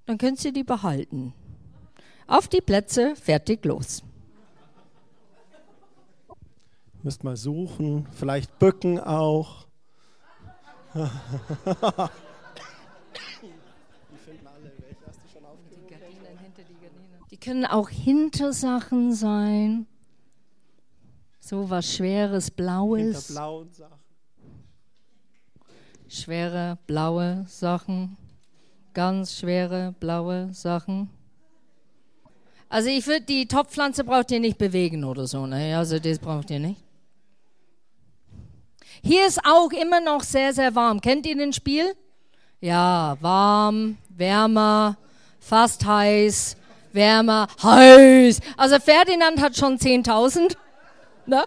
dann 0.06 0.18
könnt 0.18 0.44
ihr 0.46 0.54
die 0.54 0.64
behalten. 0.64 1.34
Auf 2.28 2.48
die 2.48 2.62
Plätze, 2.62 3.16
fertig, 3.16 3.66
los. 3.66 4.04
Müsst 7.08 7.24
mal 7.24 7.38
suchen, 7.38 8.06
vielleicht 8.12 8.60
bücken 8.60 9.00
auch. 9.00 9.66
Die 10.94 11.00
finden 14.26 14.46
alle. 14.46 14.74
Welche 14.78 15.06
hast 15.08 15.20
du 15.24 15.30
schon 15.32 15.46
aufgehoben? 15.46 15.86
Die 15.86 15.90
Gardinen 15.90 16.38
hinter 16.38 16.64
die 16.64 16.74
Gardinen. 16.74 17.22
Die 17.32 17.38
können 17.38 17.66
auch 17.66 17.88
Hintersachen 17.88 19.14
sein. 19.14 19.88
So 21.40 21.70
was 21.70 21.96
Schweres, 21.96 22.52
Blaues. 22.52 23.00
Hinter 23.00 23.22
blauen 23.34 23.72
Sachen. 23.72 24.00
Schwere, 26.10 26.78
blaue 26.88 27.46
Sachen. 27.48 28.18
Ganz 28.94 29.38
schwere, 29.38 29.96
blaue 30.02 30.54
Sachen. 30.54 31.10
Also 32.68 32.90
ich 32.90 33.08
würde, 33.08 33.22
die 33.22 33.48
Topfpflanze 33.48 34.04
braucht 34.04 34.30
ihr 34.32 34.42
nicht 34.42 34.58
bewegen 34.58 35.06
oder 35.06 35.26
so, 35.26 35.48
ne? 35.48 35.78
Also 35.78 36.00
das 36.00 36.20
braucht 36.20 36.52
ihr 36.52 36.60
nicht. 36.60 36.84
Hier 39.04 39.26
ist 39.28 39.40
auch 39.46 39.72
immer 39.72 40.02
noch 40.02 40.24
sehr, 40.24 40.54
sehr 40.54 40.76
warm. 40.76 41.02
Kennt 41.02 41.26
ihr 41.26 41.36
den 41.36 41.54
Spiel? 41.54 41.94
Ja, 42.60 43.18
warm, 43.22 43.98
wärmer, 44.10 44.98
fast 45.40 45.86
heiß, 45.86 46.58
wärmer, 46.92 47.48
heiß. 47.62 48.40
Also 48.58 48.80
Ferdinand 48.80 49.42
hat 49.42 49.56
schon 49.56 49.78
10.000. 49.78 50.56
Ne? 51.30 51.44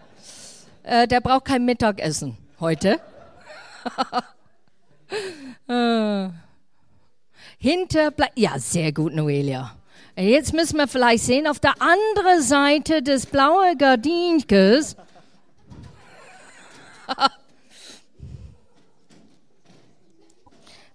Äh, 0.83 1.09
der 1.09 1.23
braucht 1.23 1.47
kein 1.47 1.64
Mittagessen 1.64 2.37
heute. 2.61 3.00
äh. 5.69 6.28
Hinter, 7.57 8.12
ja, 8.37 8.59
sehr 8.59 8.92
gut, 8.92 9.14
Noelia. 9.14 9.75
Jetzt 10.16 10.52
müssen 10.52 10.76
wir 10.76 10.87
vielleicht 10.87 11.25
sehen, 11.25 11.47
auf 11.47 11.61
der 11.61 11.75
anderen 11.80 12.42
Seite 12.42 13.02
des 13.02 13.25
blauen 13.25 13.78
Gardinkes. 13.78 14.97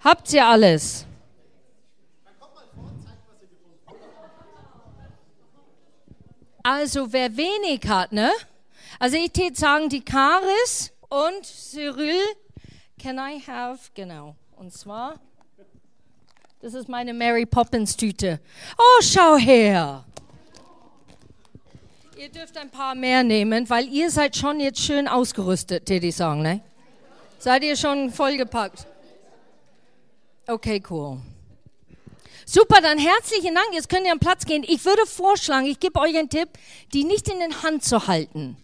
Habt 0.06 0.32
ihr 0.34 0.46
alles? 0.46 1.08
Also 6.62 7.12
wer 7.12 7.36
wenig 7.36 7.88
hat, 7.88 8.12
ne? 8.12 8.32
Also 9.00 9.18
ich 9.18 9.36
würde 9.36 9.56
sagen, 9.56 9.90
die 9.90 10.06
Karis 10.06 10.92
und 11.10 11.44
Cyril, 11.44 12.22
can 13.02 13.18
I 13.18 13.42
have, 13.48 13.80
genau. 13.96 14.36
Und 14.58 14.72
zwar, 14.74 15.16
das 16.62 16.76
ist 16.76 16.88
meine 16.88 17.14
Mary 17.14 17.48
Poppins 17.48 17.98
Tüte. 17.98 18.40
Oh, 18.78 19.02
schau 19.02 19.38
her. 19.38 20.06
Ihr 22.16 22.30
dürft 22.30 22.56
ein 22.58 22.70
paar 22.70 22.94
mehr 22.94 23.24
nehmen, 23.24 23.68
weil 23.72 23.88
ihr 23.88 24.12
seid 24.12 24.36
schon 24.36 24.60
jetzt 24.60 24.80
schön 24.80 25.08
ausgerüstet, 25.08 25.90
würde 25.90 26.06
ich 26.06 26.16
sagen, 26.16 26.44
ne? 26.44 26.62
Seid 27.40 27.64
ihr 27.64 27.76
schon 27.76 28.12
vollgepackt? 28.12 28.86
Okay, 30.48 30.82
cool. 30.90 31.18
Super, 32.46 32.80
dann 32.80 33.00
herzlichen 33.00 33.56
Dank. 33.56 33.68
Jetzt 33.74 33.90
könnt 33.90 34.06
ihr 34.06 34.12
am 34.12 34.20
Platz 34.20 34.46
gehen. 34.46 34.64
Ich 34.68 34.86
würde 34.86 35.08
vorschlagen, 35.08 35.66
ich 35.66 35.80
gebe 35.80 36.00
euch 36.00 36.16
einen 36.16 36.30
Tipp, 36.30 36.50
die 36.94 37.04
nicht 37.04 37.28
in 37.28 37.40
den 37.40 37.64
Hand 37.64 37.84
zu 37.84 38.06
halten. 38.06 38.56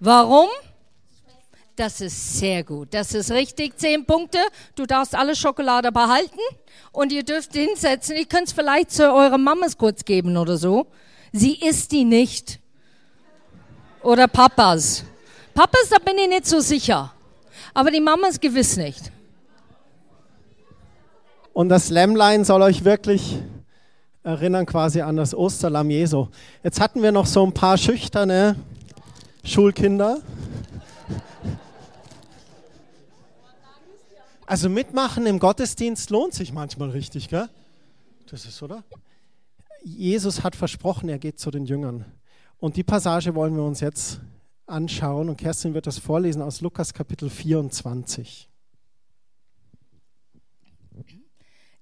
Warum? 0.00 0.48
Das 1.76 2.00
ist 2.00 2.38
sehr 2.38 2.64
gut. 2.64 2.88
Das 2.92 3.14
ist 3.14 3.30
richtig. 3.30 3.78
Zehn 3.78 4.04
Punkte. 4.04 4.38
Du 4.74 4.86
darfst 4.86 5.14
alle 5.14 5.36
Schokolade 5.36 5.92
behalten 5.92 6.40
und 6.90 7.12
ihr 7.12 7.22
dürft 7.22 7.52
hinsetzen. 7.52 8.16
Ich 8.16 8.28
könnte 8.28 8.46
es 8.46 8.52
vielleicht 8.52 8.90
zu 8.90 9.04
eurer 9.04 9.38
Mamas 9.38 9.78
kurz 9.78 10.04
geben 10.04 10.36
oder 10.36 10.56
so. 10.56 10.88
Sie 11.32 11.54
isst 11.54 11.92
die 11.92 12.04
nicht. 12.04 12.58
Oder 14.02 14.26
Papas. 14.26 15.04
Papas, 15.54 15.88
da 15.90 15.98
bin 15.98 16.18
ich 16.18 16.28
nicht 16.28 16.46
so 16.46 16.58
sicher. 16.58 17.14
Aber 17.72 17.92
die 17.92 18.00
Mamas 18.00 18.40
gewiss 18.40 18.76
nicht. 18.76 19.12
Und 21.60 21.68
das 21.68 21.90
Lämmlein 21.90 22.46
soll 22.46 22.62
euch 22.62 22.86
wirklich 22.86 23.38
erinnern 24.22 24.64
quasi 24.64 25.02
an 25.02 25.16
das 25.16 25.34
Osterlamm 25.34 25.90
Jesu. 25.90 26.28
Jetzt 26.64 26.80
hatten 26.80 27.02
wir 27.02 27.12
noch 27.12 27.26
so 27.26 27.44
ein 27.44 27.52
paar 27.52 27.76
schüchterne 27.76 28.56
Schulkinder. 29.44 30.22
Also 34.46 34.70
mitmachen 34.70 35.26
im 35.26 35.38
Gottesdienst 35.38 36.08
lohnt 36.08 36.32
sich 36.32 36.54
manchmal 36.54 36.88
richtig, 36.88 37.28
gell? 37.28 37.50
Das 38.30 38.46
ist, 38.46 38.62
oder? 38.62 38.82
Jesus 39.84 40.42
hat 40.42 40.56
versprochen, 40.56 41.10
er 41.10 41.18
geht 41.18 41.38
zu 41.38 41.50
den 41.50 41.66
Jüngern. 41.66 42.06
Und 42.58 42.76
die 42.76 42.84
Passage 42.84 43.34
wollen 43.34 43.54
wir 43.54 43.64
uns 43.64 43.80
jetzt 43.80 44.22
anschauen 44.64 45.28
und 45.28 45.36
Kerstin 45.36 45.74
wird 45.74 45.86
das 45.86 45.98
vorlesen 45.98 46.40
aus 46.40 46.62
Lukas 46.62 46.94
Kapitel 46.94 47.28
24. 47.28 48.49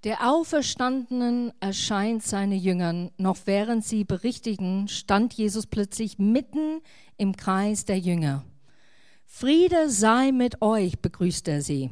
Der 0.04 0.30
Auferstandenen 0.30 1.52
erscheint 1.58 2.22
seine 2.22 2.54
Jüngern. 2.54 3.10
Noch 3.18 3.38
während 3.46 3.84
sie 3.84 4.04
berichtigen, 4.04 4.86
stand 4.86 5.34
Jesus 5.34 5.66
plötzlich 5.66 6.20
mitten 6.20 6.80
im 7.16 7.34
Kreis 7.34 7.84
der 7.84 7.98
Jünger. 7.98 8.44
Friede 9.26 9.90
sei 9.90 10.30
mit 10.30 10.62
euch, 10.62 11.00
begrüßt 11.00 11.48
er 11.48 11.62
sie. 11.62 11.90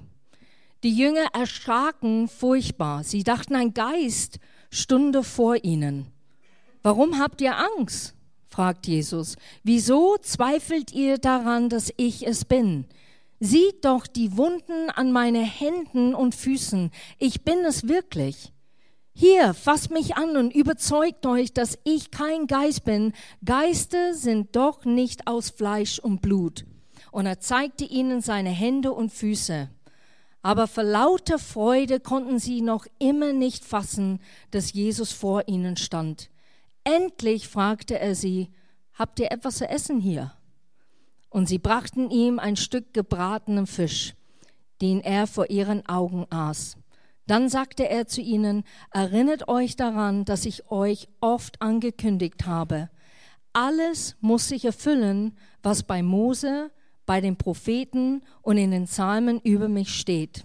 Die 0.84 0.96
Jünger 0.96 1.26
erschraken 1.32 2.28
furchtbar. 2.28 3.02
Sie 3.02 3.24
dachten, 3.24 3.56
ein 3.56 3.74
Geist 3.74 4.38
stunde 4.70 5.24
vor 5.24 5.64
ihnen. 5.64 6.06
Warum 6.82 7.18
habt 7.18 7.40
ihr 7.40 7.56
Angst? 7.58 8.14
fragt 8.46 8.86
Jesus. 8.86 9.34
Wieso 9.64 10.16
zweifelt 10.18 10.92
ihr 10.92 11.18
daran, 11.18 11.68
dass 11.68 11.92
ich 11.96 12.24
es 12.24 12.44
bin? 12.44 12.86
Sieht 13.38 13.84
doch 13.84 14.06
die 14.06 14.36
Wunden 14.36 14.90
an 14.90 15.12
meine 15.12 15.42
Händen 15.42 16.14
und 16.14 16.34
Füßen. 16.34 16.90
Ich 17.18 17.44
bin 17.44 17.58
es 17.64 17.88
wirklich. 17.88 18.52
Hier, 19.12 19.54
fasst 19.54 19.90
mich 19.90 20.16
an 20.16 20.36
und 20.36 20.54
überzeugt 20.54 21.24
euch, 21.26 21.52
dass 21.52 21.78
ich 21.84 22.10
kein 22.10 22.46
Geist 22.46 22.84
bin. 22.84 23.12
Geister 23.44 24.14
sind 24.14 24.56
doch 24.56 24.84
nicht 24.84 25.26
aus 25.26 25.50
Fleisch 25.50 25.98
und 25.98 26.20
Blut. 26.20 26.66
Und 27.12 27.26
er 27.26 27.40
zeigte 27.40 27.84
ihnen 27.84 28.20
seine 28.20 28.50
Hände 28.50 28.92
und 28.92 29.10
Füße. 29.10 29.70
Aber 30.42 30.66
vor 30.66 30.84
lauter 30.84 31.38
Freude 31.38 31.98
konnten 31.98 32.38
sie 32.38 32.60
noch 32.60 32.86
immer 32.98 33.32
nicht 33.32 33.64
fassen, 33.64 34.20
dass 34.50 34.72
Jesus 34.72 35.12
vor 35.12 35.48
ihnen 35.48 35.76
stand. 35.76 36.30
Endlich 36.84 37.48
fragte 37.48 37.98
er 37.98 38.14
sie, 38.14 38.50
habt 38.92 39.18
ihr 39.18 39.32
etwas 39.32 39.56
zu 39.56 39.68
essen 39.68 39.98
hier? 39.98 40.34
Und 41.28 41.48
sie 41.48 41.58
brachten 41.58 42.10
ihm 42.10 42.38
ein 42.38 42.56
Stück 42.56 42.94
gebratenen 42.94 43.66
Fisch, 43.66 44.14
den 44.80 45.00
er 45.00 45.26
vor 45.26 45.50
ihren 45.50 45.86
Augen 45.86 46.26
aß. 46.30 46.76
Dann 47.26 47.48
sagte 47.48 47.88
er 47.88 48.06
zu 48.06 48.20
ihnen, 48.20 48.62
erinnert 48.92 49.48
euch 49.48 49.76
daran, 49.76 50.24
dass 50.24 50.46
ich 50.46 50.70
euch 50.70 51.08
oft 51.20 51.60
angekündigt 51.60 52.46
habe. 52.46 52.88
Alles 53.52 54.16
muss 54.20 54.48
sich 54.48 54.64
erfüllen, 54.64 55.36
was 55.62 55.82
bei 55.82 56.02
Mose, 56.02 56.70
bei 57.04 57.20
den 57.20 57.36
Propheten 57.36 58.22
und 58.42 58.58
in 58.58 58.70
den 58.70 58.84
Psalmen 58.84 59.40
über 59.40 59.68
mich 59.68 59.94
steht. 59.94 60.44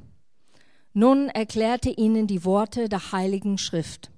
Nun 0.93 1.29
erklärte 1.29 1.89
ihnen 1.89 2.27
die 2.27 2.45
Worte 2.45 2.89
der 2.89 3.11
heiligen 3.11 3.57
Schrift. 3.57 4.11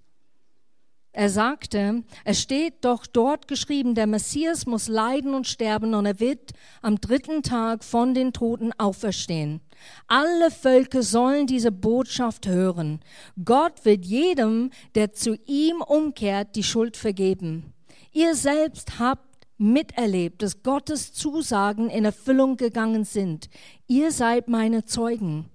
Er 1.15 1.29
sagte, 1.29 2.03
es 2.25 2.41
steht 2.41 2.84
doch 2.84 3.05
dort 3.05 3.48
geschrieben, 3.48 3.93
der 3.93 4.08
Messias 4.08 4.65
muss 4.65 4.88
leiden 4.88 5.36
und 5.36 5.46
sterben 5.46 5.93
und 5.93 6.08
er 6.08 6.20
wird 6.20 6.53
am 6.82 7.00
dritten 7.00 7.43
Tag 7.43 7.84
von 7.84 8.15
den 8.15 8.34
Toten 8.34 8.72
auferstehen. 8.79 9.62
Alle 10.08 10.50
Völker 10.50 11.03
sollen 11.03 11.46
diese 11.46 11.72
Botschaft 11.72 12.48
hören. 12.48 13.00
Gott 13.46 13.86
wird 13.86 14.05
jedem, 14.05 14.72
der 14.96 15.13
zu 15.13 15.38
ihm 15.46 15.82
umkehrt, 15.82 16.55
die 16.55 16.63
Schuld 16.63 16.98
vergeben. 16.98 17.74
Ihr 18.12 18.34
selbst 18.34 18.98
habt 18.98 19.46
miterlebt, 19.60 20.41
dass 20.41 20.63
Gottes 20.63 21.13
Zusagen 21.13 21.91
in 21.91 22.05
Erfüllung 22.05 22.58
gegangen 22.58 23.03
sind. 23.03 23.51
Ihr 23.86 24.12
seid 24.12 24.48
meine 24.48 24.86
Zeugen. 24.86 25.46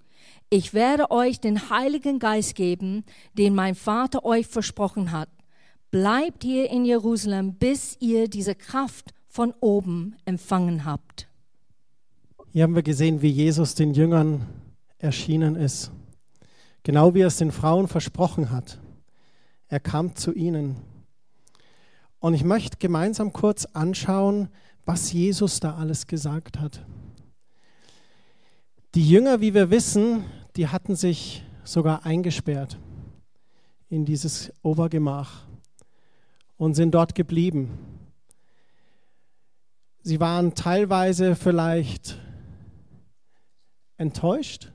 Ich 0.50 0.72
werde 0.72 1.10
euch 1.10 1.40
den 1.40 1.68
Heiligen 1.68 2.20
Geist 2.20 2.54
geben, 2.54 3.04
den 3.32 3.56
mein 3.56 3.74
Vater 3.74 4.24
euch 4.24 4.46
versprochen 4.46 5.10
hat 5.10 5.28
bleibt 5.90 6.44
hier 6.44 6.70
in 6.70 6.84
Jerusalem, 6.84 7.54
bis 7.54 7.96
ihr 8.00 8.28
diese 8.28 8.54
Kraft 8.54 9.14
von 9.28 9.54
oben 9.60 10.16
empfangen 10.24 10.84
habt. 10.84 11.28
Hier 12.52 12.64
haben 12.64 12.74
wir 12.74 12.82
gesehen, 12.82 13.22
wie 13.22 13.28
Jesus 13.30 13.74
den 13.74 13.94
Jüngern 13.94 14.46
erschienen 14.98 15.54
ist. 15.54 15.92
Genau 16.82 17.14
wie 17.14 17.20
er 17.20 17.28
es 17.28 17.36
den 17.36 17.52
Frauen 17.52 17.88
versprochen 17.88 18.50
hat. 18.50 18.80
Er 19.68 19.80
kam 19.80 20.16
zu 20.16 20.32
ihnen. 20.32 20.76
Und 22.20 22.34
ich 22.34 22.44
möchte 22.44 22.78
gemeinsam 22.78 23.32
kurz 23.32 23.66
anschauen, 23.66 24.48
was 24.84 25.12
Jesus 25.12 25.60
da 25.60 25.76
alles 25.76 26.06
gesagt 26.06 26.58
hat. 26.58 26.84
Die 28.94 29.06
Jünger, 29.06 29.40
wie 29.40 29.52
wir 29.52 29.70
wissen, 29.70 30.24
die 30.56 30.68
hatten 30.68 30.96
sich 30.96 31.44
sogar 31.62 32.06
eingesperrt 32.06 32.78
in 33.90 34.06
dieses 34.06 34.50
Obergemach 34.62 35.47
und 36.58 36.74
sind 36.74 36.92
dort 36.92 37.14
geblieben. 37.14 37.70
Sie 40.02 40.20
waren 40.20 40.54
teilweise 40.54 41.34
vielleicht 41.34 42.18
enttäuscht, 43.96 44.70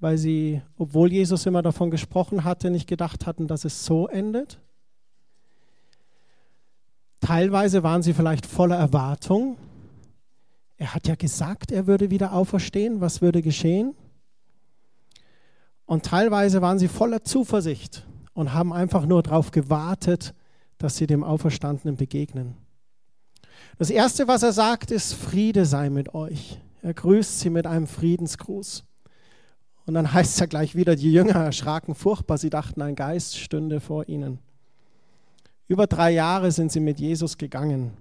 weil 0.00 0.18
sie, 0.18 0.60
obwohl 0.76 1.12
Jesus 1.12 1.46
immer 1.46 1.62
davon 1.62 1.90
gesprochen 1.90 2.44
hatte, 2.44 2.70
nicht 2.70 2.88
gedacht 2.88 3.26
hatten, 3.26 3.46
dass 3.46 3.64
es 3.64 3.84
so 3.84 4.08
endet. 4.08 4.60
Teilweise 7.20 7.82
waren 7.82 8.02
sie 8.02 8.12
vielleicht 8.12 8.44
voller 8.44 8.76
Erwartung. 8.76 9.56
Er 10.76 10.94
hat 10.94 11.06
ja 11.06 11.14
gesagt, 11.14 11.72
er 11.72 11.86
würde 11.86 12.10
wieder 12.10 12.32
auferstehen. 12.32 13.00
Was 13.00 13.22
würde 13.22 13.40
geschehen? 13.40 13.94
Und 15.86 16.04
teilweise 16.04 16.60
waren 16.60 16.78
sie 16.78 16.88
voller 16.88 17.22
Zuversicht 17.24 18.04
und 18.34 18.52
haben 18.52 18.72
einfach 18.72 19.06
nur 19.06 19.22
darauf 19.22 19.50
gewartet, 19.50 20.34
dass 20.78 20.96
sie 20.96 21.06
dem 21.06 21.24
Auferstandenen 21.24 21.96
begegnen. 21.96 22.56
Das 23.78 23.90
Erste, 23.90 24.28
was 24.28 24.42
er 24.42 24.52
sagt, 24.52 24.90
ist, 24.90 25.14
Friede 25.14 25.64
sei 25.64 25.88
mit 25.88 26.14
euch. 26.14 26.60
Er 26.82 26.94
grüßt 26.94 27.40
sie 27.40 27.50
mit 27.50 27.66
einem 27.66 27.86
Friedensgruß. 27.86 28.84
Und 29.86 29.94
dann 29.94 30.12
heißt 30.12 30.34
es 30.34 30.40
ja 30.40 30.46
gleich 30.46 30.74
wieder, 30.74 30.96
die 30.96 31.12
Jünger 31.12 31.36
erschraken 31.36 31.94
furchtbar, 31.94 32.38
sie 32.38 32.50
dachten, 32.50 32.82
ein 32.82 32.94
Geist 32.94 33.38
stünde 33.38 33.80
vor 33.80 34.08
ihnen. 34.08 34.38
Über 35.66 35.86
drei 35.86 36.10
Jahre 36.10 36.52
sind 36.52 36.72
sie 36.72 36.80
mit 36.80 37.00
Jesus 37.00 37.38
gegangen. 37.38 37.92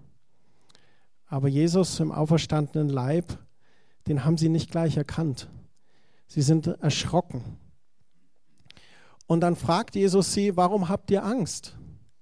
Aber 1.27 1.47
Jesus 1.47 1.99
im 1.99 2.11
auferstandenen 2.11 2.89
Leib, 2.89 3.37
den 4.07 4.25
haben 4.25 4.37
sie 4.37 4.49
nicht 4.49 4.69
gleich 4.69 4.97
erkannt. 4.97 5.49
Sie 6.27 6.41
sind 6.41 6.67
erschrocken. 6.67 7.43
Und 9.25 9.41
dann 9.41 9.55
fragt 9.55 9.95
Jesus 9.95 10.33
sie, 10.33 10.57
warum 10.57 10.89
habt 10.89 11.09
ihr 11.11 11.23
Angst? 11.23 11.75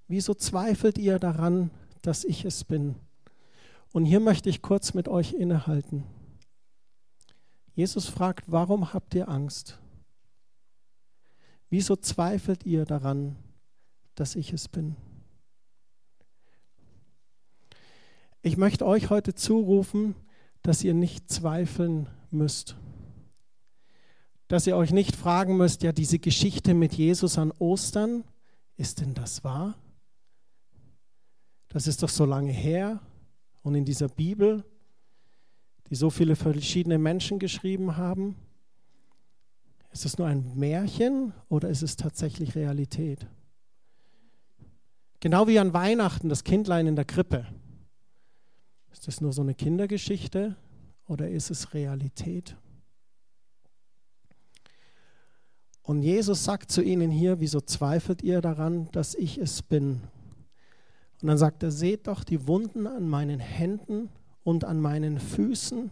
Wieso 0.08 0.34
zweifelt 0.34 0.98
ihr 0.98 1.20
daran, 1.20 1.72
dass 2.02 2.24
ich 2.24 2.46
es 2.46 2.64
bin? 2.64 2.96
Und 3.92 4.06
hier 4.06 4.20
möchte 4.20 4.50
ich 4.50 4.62
kurz 4.62 4.94
mit 4.94 5.08
euch 5.08 5.34
innehalten. 5.34 6.04
Jesus 7.74 8.08
fragt, 8.08 8.52
warum 8.52 8.94
habt 8.94 9.16
ihr 9.16 9.30
Angst? 9.30 9.80
Wieso 11.70 11.96
zweifelt 11.96 12.66
ihr 12.66 12.86
daran, 12.86 13.38
dass 14.16 14.36
ich 14.36 14.54
es 14.54 14.68
bin? 14.68 14.96
Ich 18.42 18.58
möchte 18.58 18.86
euch 18.86 19.10
heute 19.10 19.36
zurufen, 19.36 20.16
dass 20.62 20.84
ihr 20.84 20.94
nicht 20.94 21.32
zweifeln 21.32 22.10
müsst. 22.30 22.76
Dass 24.52 24.68
ihr 24.68 24.76
euch 24.76 24.92
nicht 24.92 25.16
fragen 25.16 25.56
müsst, 25.56 25.82
ja, 25.82 25.94
diese 25.94 26.20
Geschichte 26.20 26.74
mit 26.74 26.92
Jesus 26.94 27.38
an 27.38 27.54
Ostern, 27.58 28.26
ist 28.76 29.00
denn 29.00 29.14
das 29.14 29.46
wahr? 29.46 29.76
Das 31.70 31.88
ist 31.88 32.04
doch 32.04 32.10
so 32.10 32.26
lange 32.26 32.52
her. 32.52 33.00
Und 33.62 33.76
in 33.76 33.86
dieser 33.86 34.10
Bibel, 34.10 34.66
die 35.90 35.96
so 35.96 36.10
viele 36.10 36.36
verschiedene 36.36 36.98
Menschen 36.98 37.40
geschrieben 37.40 37.96
haben, 37.96 38.36
ist 39.94 40.04
es 40.04 40.18
nur 40.18 40.28
ein 40.28 40.52
Märchen 40.60 41.32
oder 41.48 41.70
ist 41.70 41.82
es 41.82 41.96
tatsächlich 41.96 42.54
Realität? 42.54 43.26
Genau 45.22 45.48
wie 45.48 45.60
an 45.60 45.72
Weihnachten 45.72 46.28
das 46.28 46.44
Kindlein 46.44 46.88
in 46.88 46.98
der 46.98 47.06
Krippe. 47.06 47.48
Ist 48.92 49.08
das 49.08 49.22
nur 49.22 49.32
so 49.32 49.44
eine 49.44 49.54
Kindergeschichte 49.54 50.58
oder 51.08 51.30
ist 51.30 51.52
es 51.52 51.74
Realität? 51.74 52.58
Und 55.92 56.04
Jesus 56.04 56.46
sagt 56.46 56.72
zu 56.72 56.82
ihnen 56.82 57.12
hier, 57.12 57.42
wieso 57.42 57.60
zweifelt 57.60 58.22
ihr 58.24 58.40
daran, 58.40 58.88
dass 58.94 59.14
ich 59.14 59.38
es 59.38 59.62
bin? 59.62 60.00
Und 61.22 61.28
dann 61.28 61.38
sagt 61.38 61.64
er, 61.64 61.72
seht 61.72 62.08
doch 62.08 62.24
die 62.24 62.48
Wunden 62.48 62.88
an 62.88 63.10
meinen 63.10 63.42
Händen 63.42 64.08
und 64.46 64.64
an 64.64 64.80
meinen 64.80 65.20
Füßen. 65.20 65.92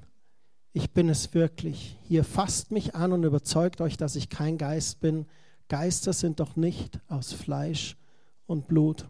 Ich 0.72 0.92
bin 0.92 1.10
es 1.10 1.34
wirklich. 1.34 1.98
Hier 2.04 2.24
fasst 2.24 2.72
mich 2.72 2.96
an 2.96 3.12
und 3.12 3.26
überzeugt 3.26 3.82
euch, 3.82 3.98
dass 3.98 4.16
ich 4.16 4.30
kein 4.30 4.58
Geist 4.58 5.02
bin. 5.02 5.26
Geister 5.68 6.14
sind 6.14 6.40
doch 6.40 6.56
nicht 6.56 7.02
aus 7.10 7.34
Fleisch 7.34 7.98
und 8.46 8.70
Blut. 8.70 9.06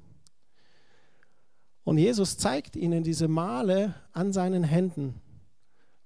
Und 1.83 1.99
Jesus 1.99 2.35
zeigt 2.39 2.75
ihnen 2.75 3.03
diese 3.03 3.27
Male 3.27 3.93
an 4.11 4.33
seinen 4.33 4.63
Händen 4.63 5.21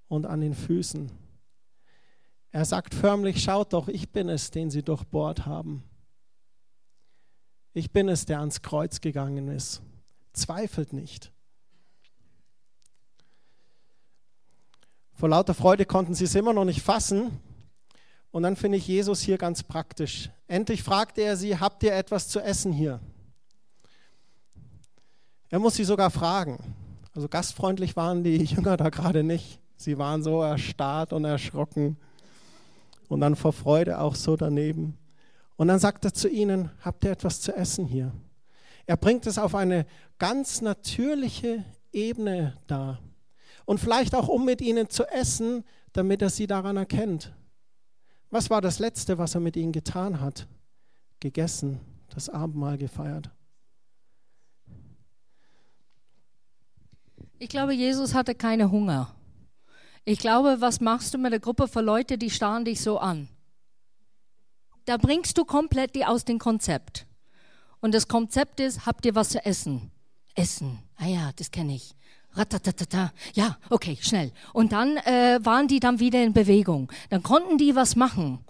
und 0.10 0.26
an 0.26 0.42
den 0.42 0.54
Füßen. 0.54 1.23
Er 2.54 2.66
sagt 2.66 2.94
förmlich, 2.94 3.44
schaut 3.44 3.74
doch, 3.74 3.88
ich 3.88 4.12
bin 4.12 4.30
es, 4.30 4.52
den 4.52 4.70
sie 4.70 4.84
durchbohrt 4.84 5.48
haben. 5.48 5.84
Ich 7.74 7.90
bin 7.92 8.08
es, 8.08 8.28
der 8.28 8.42
ans 8.42 8.62
Kreuz 8.62 9.02
gegangen 9.02 9.48
ist. 9.48 9.82
Zweifelt 10.34 10.94
nicht. 10.94 11.32
Vor 15.14 15.30
lauter 15.30 15.56
Freude 15.56 15.88
konnten 15.88 16.14
sie 16.14 16.26
es 16.26 16.36
immer 16.36 16.54
noch 16.54 16.64
nicht 16.64 16.84
fassen. 16.84 17.40
Und 18.30 18.44
dann 18.44 18.56
finde 18.56 18.78
ich 18.78 18.88
Jesus 18.88 19.22
hier 19.22 19.40
ganz 19.40 19.64
praktisch. 19.64 20.30
Endlich 20.48 20.84
fragte 20.84 21.22
er 21.22 21.36
sie, 21.36 21.58
habt 21.58 21.82
ihr 21.82 21.96
etwas 21.96 22.28
zu 22.28 22.40
essen 22.40 22.72
hier? 22.72 23.00
Er 25.50 25.58
muss 25.58 25.74
sie 25.74 25.86
sogar 25.86 26.12
fragen. 26.12 26.60
Also 27.16 27.28
gastfreundlich 27.28 27.96
waren 27.96 28.24
die 28.24 28.38
Jünger 28.44 28.78
da 28.78 28.90
gerade 28.90 29.24
nicht. 29.24 29.60
Sie 29.76 29.98
waren 29.98 30.22
so 30.22 30.44
erstarrt 30.44 31.14
und 31.14 31.26
erschrocken 31.26 31.98
und 33.14 33.22
dann 33.22 33.36
vor 33.36 33.54
Freude 33.54 34.00
auch 34.00 34.16
so 34.16 34.36
daneben. 34.36 34.98
Und 35.56 35.68
dann 35.68 35.80
sagt 35.80 36.04
er 36.04 36.14
zu 36.14 36.28
ihnen, 36.28 36.72
habt 36.82 37.06
ihr 37.06 37.12
etwas 37.12 37.42
zu 37.42 37.56
essen 37.56 37.86
hier? 37.86 38.12
Er 38.86 38.98
bringt 38.98 39.28
es 39.28 39.38
auf 39.38 39.56
eine 39.56 39.86
ganz 40.18 40.62
natürliche 40.62 41.64
Ebene 41.92 42.58
dar. 42.68 43.00
Und 43.66 43.80
vielleicht 43.80 44.16
auch, 44.16 44.28
um 44.28 44.46
mit 44.46 44.62
ihnen 44.62 44.90
zu 44.90 45.06
essen, 45.06 45.64
damit 45.94 46.22
er 46.22 46.30
sie 46.30 46.48
daran 46.48 46.76
erkennt. 46.76 47.34
Was 48.32 48.50
war 48.50 48.62
das 48.62 48.80
Letzte, 48.80 49.20
was 49.20 49.36
er 49.36 49.42
mit 49.42 49.56
ihnen 49.56 49.72
getan 49.72 50.20
hat? 50.20 50.48
Gegessen, 51.20 51.80
das 52.10 52.30
Abendmahl 52.30 52.78
gefeiert. 52.80 53.30
Ich 57.38 57.50
glaube, 57.50 57.74
Jesus 57.74 58.16
hatte 58.16 58.34
keine 58.34 58.72
Hunger. 58.72 59.14
Ich 60.06 60.20
glaube, 60.20 60.60
was 60.60 60.82
machst 60.82 61.14
du 61.14 61.18
mit 61.18 61.32
der 61.32 61.40
Gruppe 61.40 61.68
von 61.68 61.86
Leuten, 61.86 62.20
die 62.20 62.30
starren 62.30 62.66
dich 62.66 62.82
so 62.82 63.00
an? 63.00 63.30
Da 64.86 64.98
bringst 64.98 65.38
du 65.38 65.46
komplett 65.46 65.96
die 65.96 66.06
aus 66.06 66.26
dem 66.26 66.40
Konzept. 66.40 67.06
Und 67.80 67.94
das 67.94 68.10
Konzept 68.10 68.60
ist, 68.60 68.86
habt 68.86 69.06
ihr 69.06 69.16
was 69.16 69.30
zu 69.30 69.46
essen? 69.46 69.92
Essen. 70.36 70.80
Ah 70.98 71.08
ja, 71.08 71.32
das 71.38 71.52
kenne 71.52 71.76
ich. 71.76 71.96
Ratatatata. 72.34 73.14
Ja, 73.34 73.58
okay, 73.70 73.98
schnell. 74.02 74.32
Und 74.52 74.74
dann 74.74 74.98
äh, 74.98 75.40
waren 75.44 75.68
die 75.68 75.80
dann 75.80 76.00
wieder 76.00 76.22
in 76.22 76.34
Bewegung. 76.34 76.92
Dann 77.10 77.24
konnten 77.24 77.58
die 77.58 77.76
was 77.76 77.96
machen. 77.96 78.44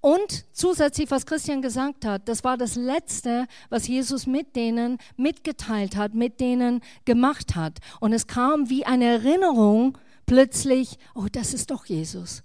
Und 0.00 0.44
zusätzlich, 0.52 1.10
was 1.10 1.26
Christian 1.26 1.62
gesagt 1.62 2.04
hat, 2.04 2.28
das 2.28 2.44
war 2.44 2.56
das 2.56 2.76
Letzte, 2.76 3.46
was 3.68 3.88
Jesus 3.88 4.26
mit 4.26 4.54
denen 4.54 4.98
mitgeteilt 5.16 5.96
hat, 5.96 6.14
mit 6.14 6.38
denen 6.38 6.82
gemacht 7.04 7.56
hat. 7.56 7.78
Und 7.98 8.12
es 8.12 8.28
kam 8.28 8.70
wie 8.70 8.86
eine 8.86 9.06
Erinnerung, 9.06 9.98
plötzlich, 10.30 10.96
oh, 11.16 11.26
das 11.32 11.52
ist 11.52 11.72
doch 11.72 11.86
Jesus. 11.86 12.44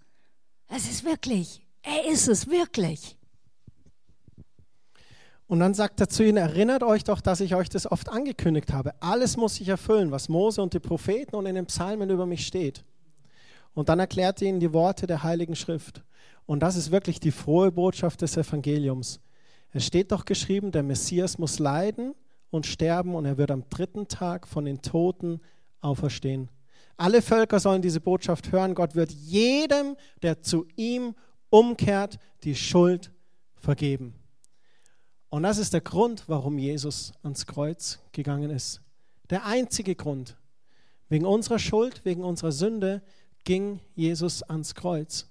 Es 0.67 0.89
ist 0.89 1.05
wirklich, 1.05 1.63
er 1.83 2.11
ist 2.11 2.27
es 2.27 2.49
wirklich. 2.49 3.15
Und 5.45 5.59
dann 5.59 5.75
sagt 5.75 6.01
er 6.01 6.09
zu 6.09 6.25
ihnen, 6.25 6.37
erinnert 6.37 6.81
euch 6.81 7.03
doch, 7.03 7.21
dass 7.21 7.41
ich 7.41 7.53
euch 7.53 7.69
das 7.69 7.85
oft 7.91 8.09
angekündigt 8.09 8.73
habe. 8.73 8.99
Alles 9.03 9.37
muss 9.37 9.57
sich 9.57 9.67
erfüllen, 9.67 10.09
was 10.09 10.29
Mose 10.29 10.63
und 10.63 10.73
die 10.73 10.79
Propheten 10.79 11.35
und 11.35 11.45
in 11.45 11.53
den 11.53 11.67
Psalmen 11.67 12.09
über 12.09 12.25
mich 12.25 12.47
steht. 12.47 12.83
Und 13.75 13.87
dann 13.87 13.99
erklärt 13.99 14.41
er 14.41 14.47
ihnen 14.47 14.59
die 14.59 14.73
Worte 14.73 15.05
der 15.05 15.21
Heiligen 15.21 15.55
Schrift. 15.55 16.03
Und 16.47 16.61
das 16.61 16.77
ist 16.77 16.89
wirklich 16.89 17.19
die 17.19 17.29
frohe 17.29 17.71
Botschaft 17.71 18.23
des 18.23 18.35
Evangeliums. 18.35 19.19
Es 19.69 19.85
steht 19.85 20.11
doch 20.11 20.25
geschrieben, 20.25 20.71
der 20.71 20.81
Messias 20.81 21.37
muss 21.37 21.59
leiden 21.59 22.15
und 22.49 22.65
sterben 22.65 23.13
und 23.13 23.25
er 23.25 23.37
wird 23.37 23.51
am 23.51 23.69
dritten 23.69 24.07
Tag 24.07 24.47
von 24.47 24.65
den 24.65 24.81
Toten 24.81 25.39
auferstehen. 25.81 26.49
Alle 26.97 27.21
Völker 27.21 27.59
sollen 27.59 27.81
diese 27.81 27.99
Botschaft 27.99 28.51
hören. 28.51 28.73
Gott 28.73 28.95
wird 28.95 29.11
jedem, 29.11 29.97
der 30.21 30.41
zu 30.41 30.65
ihm 30.75 31.15
umkehrt, 31.49 32.17
die 32.43 32.55
Schuld 32.55 33.11
vergeben. 33.55 34.13
Und 35.29 35.43
das 35.43 35.57
ist 35.57 35.73
der 35.73 35.81
Grund, 35.81 36.23
warum 36.27 36.57
Jesus 36.57 37.11
ans 37.23 37.45
Kreuz 37.45 37.99
gegangen 38.11 38.51
ist. 38.51 38.81
Der 39.29 39.45
einzige 39.45 39.95
Grund. 39.95 40.37
Wegen 41.09 41.25
unserer 41.25 41.59
Schuld, 41.59 42.05
wegen 42.05 42.23
unserer 42.23 42.51
Sünde 42.51 43.01
ging 43.43 43.79
Jesus 43.95 44.43
ans 44.43 44.75
Kreuz, 44.75 45.27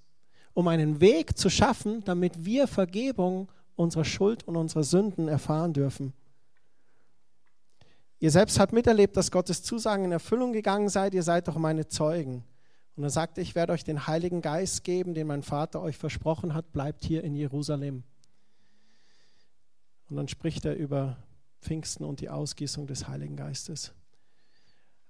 um 0.53 0.68
einen 0.68 1.00
Weg 1.00 1.37
zu 1.38 1.50
schaffen, 1.50 2.05
damit 2.05 2.44
wir 2.44 2.68
Vergebung 2.68 3.48
unserer 3.77 4.05
Schuld 4.05 4.46
und 4.46 4.57
unserer 4.57 4.85
Sünden 4.85 5.27
erfahren 5.27 5.72
dürfen. 5.72 6.12
Ihr 8.25 8.31
selbst 8.31 8.59
habt 8.59 8.73
miterlebt, 8.73 9.19
dass 9.19 9.31
Gottes 9.31 9.63
Zusagen 9.63 10.07
in 10.07 10.13
Erfüllung 10.13 10.55
gegangen 10.55 10.89
seid, 10.89 11.13
ihr 11.13 11.23
seid 11.23 11.47
doch 11.47 11.59
meine 11.59 11.89
Zeugen. 11.89 12.43
Und 12.97 13.03
er 13.03 13.11
sagte, 13.11 13.43
ich 13.43 13.55
werde 13.55 13.75
euch 13.75 13.85
den 13.85 14.07
Heiligen 14.07 14.41
Geist 14.41 14.83
geben, 14.83 15.13
den 15.13 15.27
mein 15.27 15.43
Vater 15.43 15.83
euch 15.83 15.99
versprochen 15.99 16.55
hat, 16.55 16.73
bleibt 16.73 17.05
hier 17.05 17.23
in 17.23 17.35
Jerusalem. 17.35 18.03
Und 20.09 20.17
dann 20.17 20.27
spricht 20.27 20.65
er 20.65 20.75
über 20.75 21.19
Pfingsten 21.61 22.03
und 22.03 22.21
die 22.21 22.31
Ausgießung 22.31 22.87
des 22.87 23.09
Heiligen 23.09 23.37
Geistes. 23.37 23.93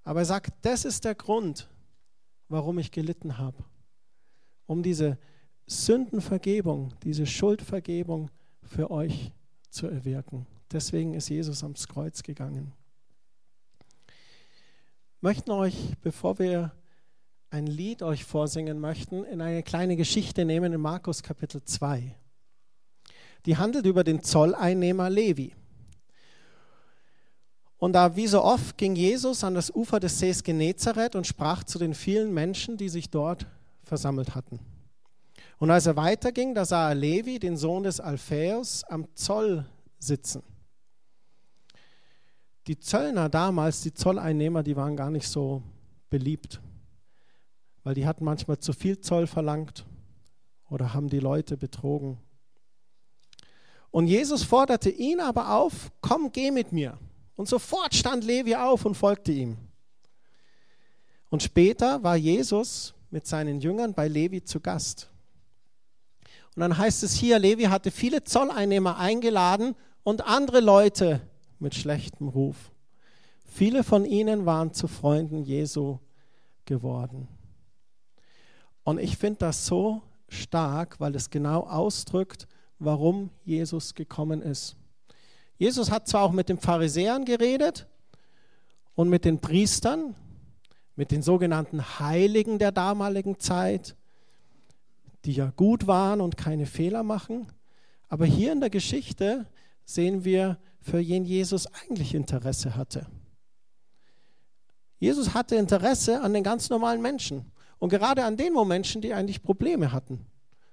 Aber 0.03 0.22
er 0.22 0.27
sagt, 0.27 0.53
das 0.62 0.85
ist 0.85 1.05
der 1.05 1.14
Grund, 1.14 1.68
warum 2.48 2.81
ich 2.81 2.90
gelitten 2.90 3.38
habe. 3.38 3.62
Um 4.66 4.83
diese 4.83 5.18
Sündenvergebung, 5.68 6.92
diese 7.05 7.27
Schuldvergebung 7.27 8.33
für 8.64 8.90
euch 8.90 9.31
zu 9.70 9.87
erwirken. 9.87 10.48
Deswegen 10.72 11.14
ist 11.14 11.29
Jesus 11.29 11.62
ans 11.62 11.87
Kreuz 11.87 12.24
gegangen. 12.24 12.72
Möchten 15.24 15.52
euch, 15.52 15.74
bevor 16.02 16.38
wir 16.38 16.72
ein 17.48 17.66
Lied 17.66 18.02
euch 18.02 18.26
vorsingen 18.26 18.78
möchten, 18.78 19.24
in 19.24 19.40
eine 19.40 19.62
kleine 19.62 19.96
Geschichte 19.96 20.44
nehmen 20.44 20.74
in 20.74 20.80
Markus 20.82 21.22
Kapitel 21.22 21.64
2. 21.64 22.14
Die 23.46 23.56
handelt 23.56 23.87
über 23.87 24.04
den 24.04 24.22
Zolleinnehmer 24.22 25.08
Levi. 25.08 25.54
Und 27.78 27.94
da, 27.94 28.16
wie 28.16 28.26
so 28.26 28.42
oft, 28.44 28.76
ging 28.76 28.96
Jesus 28.96 29.44
an 29.44 29.54
das 29.54 29.74
Ufer 29.74 29.98
des 29.98 30.18
Sees 30.18 30.42
Genezareth 30.42 31.16
und 31.16 31.26
sprach 31.26 31.64
zu 31.64 31.78
den 31.78 31.94
vielen 31.94 32.34
Menschen, 32.34 32.76
die 32.76 32.90
sich 32.90 33.08
dort 33.08 33.46
versammelt 33.82 34.34
hatten. 34.34 34.60
Und 35.56 35.70
als 35.70 35.87
er 35.87 35.96
weiterging, 35.96 36.54
da 36.54 36.66
sah 36.66 36.90
er 36.90 36.94
Levi, 36.94 37.38
den 37.38 37.56
Sohn 37.56 37.84
des 37.84 37.98
Alphaeus, 37.98 38.84
am 38.84 39.08
Zoll 39.14 39.64
sitzen. 39.98 40.42
Die 42.66 42.79
Zöllner 42.79 43.29
damals, 43.29 43.83
die 43.83 43.92
Zolleinnehmer, 43.92 44.62
die 44.62 44.77
waren 44.77 44.96
gar 44.96 45.11
nicht 45.11 45.29
so 45.29 45.62
beliebt, 46.09 46.61
weil 47.83 47.94
die 47.94 48.07
hatten 48.07 48.24
manchmal 48.24 48.59
zu 48.59 48.72
viel 48.72 49.00
Zoll 49.00 49.27
verlangt 49.27 49.85
oder 50.70 50.94
haben 50.94 51.09
die 51.09 51.20
Leute 51.20 51.57
betrogen. 51.57 52.18
Und 53.90 54.07
Jesus 54.07 54.42
forderte 54.42 54.90
ihn 54.90 55.20
aber 55.20 55.55
auf, 55.55 55.92
komm, 56.00 56.33
geh 56.33 56.50
mit 56.50 56.72
mir. 56.72 56.98
Und 57.37 57.48
sofort 57.48 57.94
stand 57.94 58.24
Levi 58.24 58.55
auf 58.57 58.85
und 58.85 58.94
folgte 58.94 59.33
ihm. 59.33 59.57
Und 61.31 61.42
später 61.42 62.03
war 62.03 62.16
Jesus 62.16 62.94
mit 63.11 63.27
seinen 63.27 63.61
Jüngern 63.61 63.92
bei 63.92 64.09
Levi 64.09 64.42
zu 64.42 64.61
Gast. 64.61 65.11
Und 66.57 66.61
dann 66.61 66.79
heißt 66.79 67.03
es 67.03 67.14
hier, 67.14 67.38
Levi 67.38 67.64
hatte 67.64 67.90
viele 67.90 68.24
Zolleinnehmer 68.24 68.98
eingeladen 68.98 69.74
und 70.03 70.27
andere 70.27 70.61
Leute 70.61 71.20
mit 71.58 71.74
schlechtem 71.74 72.28
Ruf. 72.28 72.72
Viele 73.46 73.84
von 73.84 74.04
ihnen 74.04 74.46
waren 74.46 74.72
zu 74.72 74.88
Freunden 74.88 75.44
Jesu 75.44 75.98
geworden. 76.64 77.28
Und 78.82 78.98
ich 78.98 79.16
finde 79.16 79.38
das 79.40 79.66
so 79.66 80.02
stark, 80.28 81.00
weil 81.00 81.14
es 81.14 81.30
genau 81.30 81.60
ausdrückt, 81.60 82.46
warum 82.78 83.30
Jesus 83.44 83.94
gekommen 83.94 84.42
ist. 84.42 84.76
Jesus 85.56 85.90
hat 85.90 86.08
zwar 86.08 86.22
auch 86.22 86.32
mit 86.32 86.48
den 86.48 86.58
Pharisäern 86.58 87.24
geredet 87.24 87.86
und 88.94 89.08
mit 89.08 89.24
den 89.24 89.40
Priestern, 89.40 90.14
mit 90.96 91.10
den 91.10 91.22
sogenannten 91.22 92.00
Heiligen 92.00 92.58
der 92.58 92.72
damaligen 92.72 93.38
Zeit, 93.38 93.96
die 95.24 95.32
ja 95.32 95.50
gut 95.56 95.86
waren 95.86 96.20
und 96.20 96.36
keine 96.36 96.66
Fehler 96.66 97.02
machen, 97.02 97.46
aber 98.08 98.26
hier 98.26 98.52
in 98.52 98.60
der 98.60 98.70
Geschichte 98.70 99.46
sehen 99.84 100.24
wir, 100.24 100.58
für 100.85 100.99
wen 100.99 101.25
Jesus 101.25 101.66
eigentlich 101.66 102.14
Interesse 102.14 102.77
hatte. 102.77 103.07
Jesus 105.01 105.35
hatte 105.35 105.57
Interesse 105.57 106.23
an 106.23 106.33
den 106.33 106.44
ganz 106.44 106.70
normalen 106.70 107.03
Menschen 107.03 107.51
und 107.79 107.88
gerade 107.88 108.25
an 108.25 108.37
den 108.37 108.53
Menschen, 108.66 109.03
die 109.03 109.12
eigentlich 109.12 109.42
Probleme 109.42 109.90
hatten 109.90 110.25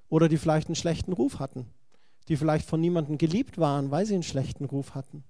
oder 0.09 0.29
die 0.29 0.37
vielleicht 0.37 0.67
einen 0.67 0.75
schlechten 0.75 1.13
Ruf 1.13 1.39
hatten 1.39 1.65
die 2.27 2.37
vielleicht 2.37 2.67
von 2.67 2.79
niemandem 2.79 3.17
geliebt 3.17 3.57
waren, 3.57 3.91
weil 3.91 4.05
sie 4.05 4.13
einen 4.13 4.23
schlechten 4.23 4.65
Ruf 4.65 4.95
hatten. 4.95 5.23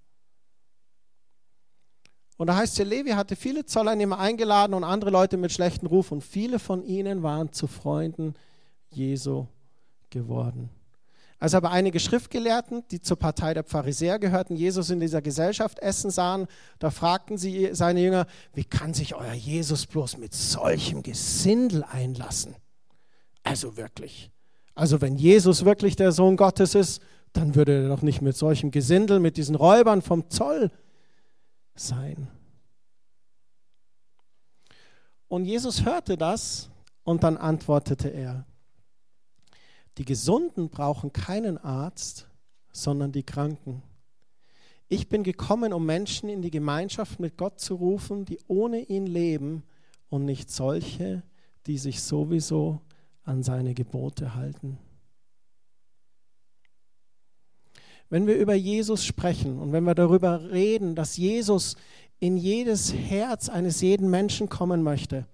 Und 2.37 2.47
da 2.47 2.55
heißt 2.55 2.79
es, 2.79 2.87
Levi 2.87 3.11
hatte 3.11 3.35
viele 3.35 3.65
Zolleinnehmer 3.65 4.19
eingeladen 4.19 4.73
und 4.73 4.83
andere 4.83 5.11
Leute 5.11 5.37
mit 5.37 5.51
schlechten 5.51 5.85
Ruf 5.85 6.11
und 6.11 6.21
viele 6.21 6.59
von 6.59 6.83
ihnen 6.83 7.23
waren 7.23 7.53
zu 7.53 7.67
Freunden 7.67 8.33
Jesu 8.89 9.47
geworden. 10.09 10.69
Als 11.41 11.55
aber 11.55 11.71
einige 11.71 11.99
Schriftgelehrten, 11.99 12.83
die 12.91 13.01
zur 13.01 13.17
Partei 13.17 13.55
der 13.55 13.63
Pharisäer 13.63 14.19
gehörten, 14.19 14.55
Jesus 14.55 14.91
in 14.91 14.99
dieser 14.99 15.23
Gesellschaft 15.23 15.79
essen 15.79 16.11
sahen, 16.11 16.45
da 16.77 16.91
fragten 16.91 17.39
sie 17.39 17.71
seine 17.73 17.99
Jünger, 17.99 18.27
wie 18.53 18.63
kann 18.63 18.93
sich 18.93 19.15
euer 19.15 19.33
Jesus 19.33 19.87
bloß 19.87 20.17
mit 20.17 20.35
solchem 20.35 21.01
Gesindel 21.01 21.83
einlassen? 21.83 22.55
Also 23.41 23.75
wirklich, 23.75 24.29
also 24.75 25.01
wenn 25.01 25.15
Jesus 25.15 25.65
wirklich 25.65 25.95
der 25.95 26.11
Sohn 26.11 26.37
Gottes 26.37 26.75
ist, 26.75 27.01
dann 27.33 27.55
würde 27.55 27.85
er 27.85 27.89
doch 27.89 28.03
nicht 28.03 28.21
mit 28.21 28.37
solchem 28.37 28.69
Gesindel, 28.69 29.19
mit 29.19 29.35
diesen 29.35 29.55
Räubern 29.55 30.03
vom 30.03 30.29
Zoll 30.29 30.69
sein. 31.73 32.27
Und 35.27 35.45
Jesus 35.45 35.85
hörte 35.85 36.17
das 36.17 36.69
und 37.03 37.23
dann 37.23 37.37
antwortete 37.37 38.09
er, 38.09 38.45
die 39.97 40.05
Gesunden 40.05 40.69
brauchen 40.69 41.13
keinen 41.13 41.57
Arzt, 41.57 42.27
sondern 42.71 43.11
die 43.11 43.23
Kranken. 43.23 43.83
Ich 44.87 45.09
bin 45.09 45.23
gekommen, 45.23 45.73
um 45.73 45.85
Menschen 45.85 46.29
in 46.29 46.41
die 46.41 46.51
Gemeinschaft 46.51 47.19
mit 47.19 47.37
Gott 47.37 47.59
zu 47.59 47.75
rufen, 47.75 48.25
die 48.25 48.39
ohne 48.47 48.81
ihn 48.81 49.05
leben 49.05 49.63
und 50.09 50.25
nicht 50.25 50.51
solche, 50.51 51.23
die 51.65 51.77
sich 51.77 52.01
sowieso 52.01 52.81
an 53.23 53.43
seine 53.43 53.73
Gebote 53.73 54.35
halten. 54.35 54.77
Wenn 58.09 58.27
wir 58.27 58.35
über 58.35 58.55
Jesus 58.55 59.05
sprechen 59.05 59.59
und 59.59 59.71
wenn 59.71 59.85
wir 59.85 59.95
darüber 59.95 60.51
reden, 60.51 60.95
dass 60.95 61.15
Jesus 61.15 61.77
in 62.19 62.35
jedes 62.35 62.93
Herz 62.93 63.47
eines 63.47 63.79
jeden 63.79 64.09
Menschen 64.09 64.49
kommen 64.49 64.83
möchte, 64.83 65.27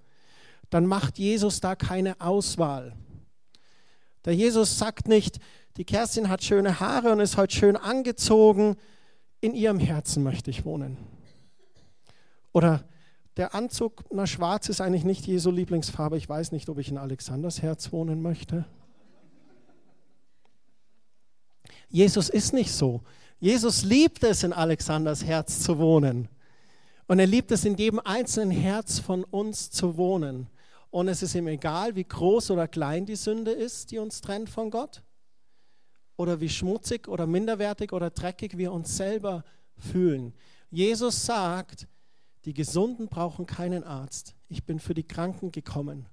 dann 0.70 0.86
macht 0.86 1.18
Jesus 1.18 1.60
da 1.60 1.76
keine 1.76 2.22
Auswahl. 2.22 2.94
Der 4.28 4.36
Jesus 4.36 4.78
sagt 4.78 5.08
nicht, 5.08 5.40
die 5.78 5.86
Kerstin 5.86 6.28
hat 6.28 6.44
schöne 6.44 6.82
Haare 6.82 7.14
und 7.14 7.22
ist 7.22 7.38
heute 7.38 7.56
schön 7.56 7.78
angezogen, 7.78 8.76
in 9.40 9.54
ihrem 9.54 9.80
Herzen 9.80 10.22
möchte 10.22 10.52
ich 10.52 10.66
wohnen. 10.66 10.98
Oder 12.52 12.84
der 13.38 13.56
Anzug, 13.56 14.04
na 14.12 14.28
schwarz 14.28 14.68
ist 14.68 14.82
eigentlich 14.82 15.06
nicht 15.06 15.26
Jesu 15.26 15.50
Lieblingsfarbe. 15.50 16.18
Ich 16.18 16.28
weiß 16.28 16.52
nicht, 16.52 16.68
ob 16.68 16.78
ich 16.78 16.90
in 16.90 16.98
Alexanders 16.98 17.62
Herz 17.62 17.94
wohnen 17.94 18.22
möchte. 18.22 18.66
Jesus 21.88 22.28
ist 22.28 22.52
nicht 22.52 22.74
so. 22.74 23.04
Jesus 23.40 23.86
liebt 23.86 24.26
es, 24.26 24.44
in 24.44 24.52
Alexanders 24.52 25.24
Herz 25.24 25.62
zu 25.62 25.78
wohnen. 25.78 26.28
Und 27.08 27.20
er 27.20 27.28
liebt 27.28 27.50
es, 27.54 27.64
in 27.64 27.78
jedem 27.78 28.02
einzelnen 28.04 28.52
Herz 28.52 29.00
von 29.00 29.24
uns 29.24 29.72
zu 29.72 29.96
wohnen. 29.96 30.48
Und 30.90 31.08
es 31.08 31.22
ist 31.22 31.36
ihm 31.36 31.48
egal, 31.48 31.96
wie 31.96 32.04
groß 32.04 32.52
oder 32.52 32.68
klein 32.68 33.06
die 33.06 33.16
Sünde 33.16 33.52
ist, 33.52 33.92
die 33.92 34.00
uns 34.00 34.22
trennt 34.22 34.50
von 34.50 34.72
Gott. 34.72 35.04
Oder 36.16 36.40
wie 36.40 36.50
schmutzig 36.50 37.08
oder 37.08 37.28
minderwertig 37.28 37.94
oder 37.94 38.10
dreckig 38.10 38.58
wir 38.58 38.72
uns 38.72 38.98
selber 38.98 39.44
fühlen. 39.76 40.34
Jesus 40.72 41.26
sagt, 41.26 41.88
die 42.46 42.54
Gesunden 42.54 43.08
brauchen 43.08 43.46
keinen 43.46 43.84
Arzt. 43.84 44.36
Ich 44.48 44.64
bin 44.64 44.80
für 44.80 44.94
die 44.94 45.08
Kranken 45.08 45.52
gekommen. 45.52 46.08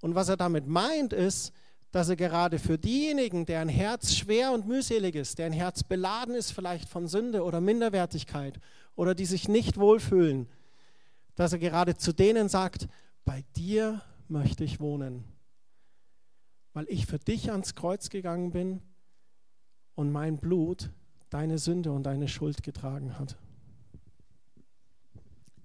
Und 0.00 0.14
was 0.14 0.28
er 0.28 0.36
damit 0.36 0.66
meint, 0.66 1.12
ist, 1.12 1.52
dass 1.92 2.08
er 2.08 2.16
gerade 2.16 2.58
für 2.58 2.78
diejenigen, 2.78 3.44
deren 3.44 3.68
Herz 3.68 4.14
schwer 4.14 4.52
und 4.52 4.66
mühselig 4.66 5.14
ist, 5.14 5.38
deren 5.38 5.52
Herz 5.52 5.82
beladen 5.82 6.34
ist 6.34 6.50
vielleicht 6.50 6.88
von 6.88 7.06
Sünde 7.06 7.44
oder 7.44 7.60
Minderwertigkeit 7.60 8.58
oder 8.96 9.14
die 9.14 9.26
sich 9.26 9.48
nicht 9.48 9.78
wohlfühlen, 9.78 10.48
dass 11.34 11.52
er 11.52 11.58
gerade 11.58 11.96
zu 11.96 12.12
denen 12.12 12.48
sagt, 12.48 12.88
bei 13.24 13.44
dir 13.56 14.02
möchte 14.28 14.64
ich 14.64 14.80
wohnen, 14.80 15.24
weil 16.72 16.86
ich 16.88 17.06
für 17.06 17.18
dich 17.18 17.50
ans 17.50 17.74
Kreuz 17.74 18.10
gegangen 18.10 18.50
bin 18.50 18.80
und 19.94 20.10
mein 20.10 20.38
Blut 20.38 20.90
deine 21.30 21.58
Sünde 21.58 21.92
und 21.92 22.04
deine 22.04 22.28
Schuld 22.28 22.62
getragen 22.62 23.18
hat. 23.18 23.36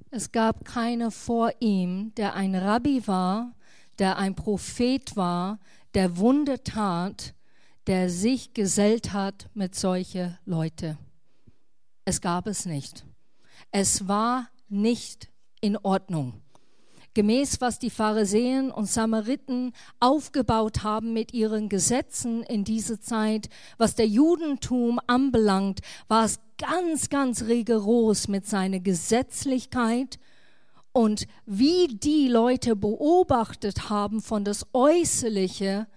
Es 0.09 0.31
gab 0.31 0.63
keiner 0.63 1.11
vor 1.11 1.51
ihm, 1.59 2.13
der 2.15 2.33
ein 2.35 2.55
Rabbi 2.55 3.07
war, 3.07 3.53
der 3.99 4.17
ein 4.17 4.35
Prophet 4.35 5.15
war, 5.15 5.59
der 5.93 6.17
Wunder 6.17 6.63
tat, 6.63 7.33
der 7.87 8.09
sich 8.09 8.53
gesellt 8.53 9.13
hat 9.13 9.49
mit 9.53 9.75
solche 9.75 10.37
Leute. 10.45 10.97
Es 12.05 12.21
gab 12.21 12.47
es 12.47 12.65
nicht. 12.65 13.05
Es 13.71 14.07
war 14.07 14.49
nicht 14.69 15.29
in 15.59 15.77
Ordnung 15.77 16.41
gemäß 17.17 17.61
was 17.61 17.79
die 17.79 17.89
Pharisäen 17.89 18.69
und 18.69 18.85
Samariten 18.85 19.73
aufgebaut 19.99 20.83
haben 20.83 21.13
mit 21.13 21.33
ihren 21.33 21.67
Gesetzen 21.67 22.43
in 22.43 22.63
dieser 22.63 23.01
Zeit, 23.01 23.49
was 23.79 23.95
der 23.95 24.05
Judentum 24.05 24.99
anbelangt, 25.07 25.79
war 26.07 26.25
es 26.25 26.39
ganz, 26.59 27.09
ganz 27.09 27.45
rigoros 27.45 28.27
mit 28.27 28.45
seiner 28.45 28.79
Gesetzlichkeit 28.79 30.19
und 30.91 31.25
wie 31.47 31.87
die 31.87 32.27
Leute 32.27 32.75
beobachtet 32.75 33.89
haben 33.89 34.21
von 34.21 34.45
das 34.45 34.67
Äußerliche, 34.73 35.87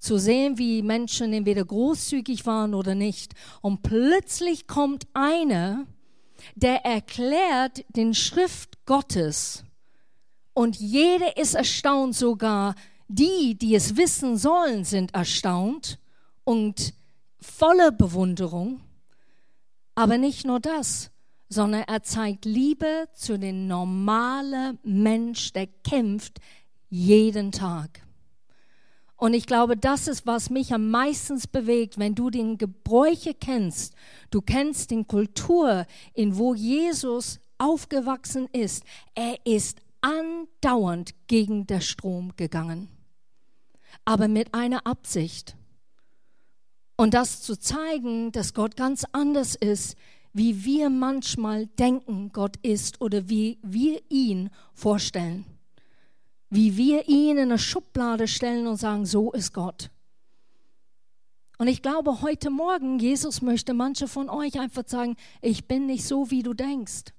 zu 0.00 0.16
sehen, 0.16 0.56
wie 0.56 0.82
Menschen 0.82 1.34
entweder 1.34 1.64
großzügig 1.66 2.46
waren 2.46 2.74
oder 2.74 2.94
nicht. 2.96 3.34
Und 3.60 3.82
plötzlich 3.82 4.66
kommt 4.66 5.06
einer, 5.12 5.86
der 6.56 6.84
erklärt 6.84 7.84
den 7.94 8.12
Schrift 8.14 8.84
Gottes 8.84 9.64
Und 10.54 10.76
jeder 10.76 11.36
ist 11.36 11.54
erstaunt, 11.54 12.14
sogar 12.14 12.74
die, 13.08 13.56
die 13.56 13.74
es 13.74 13.96
wissen 13.96 14.36
sollen, 14.36 14.84
sind 14.84 15.14
erstaunt 15.14 15.98
und 16.44 16.94
voller 17.40 17.90
Bewunderung. 17.90 18.80
Aber 19.94 20.18
nicht 20.18 20.46
nur 20.46 20.60
das, 20.60 21.10
sondern 21.48 21.82
er 21.82 22.02
zeigt 22.02 22.44
Liebe 22.44 23.08
zu 23.14 23.38
dem 23.38 23.66
normalen 23.66 24.78
Mensch, 24.82 25.52
der 25.52 25.66
kämpft 25.66 26.40
jeden 26.88 27.52
Tag. 27.52 28.02
Und 29.16 29.34
ich 29.34 29.46
glaube, 29.46 29.76
das 29.76 30.08
ist, 30.08 30.26
was 30.26 30.50
mich 30.50 30.74
am 30.74 30.90
meisten 30.90 31.40
bewegt, 31.52 31.98
wenn 31.98 32.14
du 32.14 32.28
den 32.28 32.58
Gebräuche 32.58 33.34
kennst. 33.34 33.94
Du 34.30 34.40
kennst 34.40 34.90
den 34.90 35.06
Kultur, 35.06 35.86
in 36.12 36.36
wo 36.38 36.54
Jesus 36.54 37.38
aufgewachsen 37.56 38.48
ist. 38.52 38.82
Er 39.14 39.36
ist 39.44 39.81
andauernd 40.02 41.14
gegen 41.26 41.66
den 41.66 41.80
Strom 41.80 42.36
gegangen, 42.36 42.88
aber 44.04 44.28
mit 44.28 44.52
einer 44.54 44.86
Absicht. 44.86 45.56
Und 46.96 47.14
das 47.14 47.40
zu 47.42 47.58
zeigen, 47.58 48.30
dass 48.32 48.54
Gott 48.54 48.76
ganz 48.76 49.04
anders 49.12 49.54
ist, 49.54 49.96
wie 50.32 50.64
wir 50.64 50.88
manchmal 50.90 51.66
denken, 51.66 52.30
Gott 52.32 52.56
ist 52.62 53.00
oder 53.00 53.28
wie 53.28 53.58
wir 53.62 54.00
ihn 54.08 54.50
vorstellen. 54.72 55.44
Wie 56.48 56.76
wir 56.76 57.08
ihn 57.08 57.38
in 57.38 57.50
eine 57.50 57.58
Schublade 57.58 58.28
stellen 58.28 58.66
und 58.66 58.76
sagen, 58.76 59.06
so 59.06 59.32
ist 59.32 59.52
Gott. 59.52 59.90
Und 61.58 61.68
ich 61.68 61.82
glaube, 61.82 62.22
heute 62.22 62.50
Morgen, 62.50 62.98
Jesus 62.98 63.40
möchte 63.40 63.72
manche 63.74 64.08
von 64.08 64.28
euch 64.28 64.58
einfach 64.58 64.84
sagen, 64.86 65.16
ich 65.40 65.66
bin 65.66 65.86
nicht 65.86 66.04
so, 66.04 66.30
wie 66.30 66.42
du 66.42 66.54
denkst. 66.54 67.12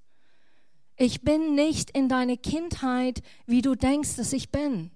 Ich 0.96 1.22
bin 1.22 1.56
nicht 1.56 1.92
in 1.92 2.08
deine 2.08 2.38
Kindheit, 2.38 3.22
wie 3.46 3.62
du 3.62 3.76
denkst, 3.76 4.16
dass 4.16 4.34
ich 4.34 4.52
bin. 4.52 4.92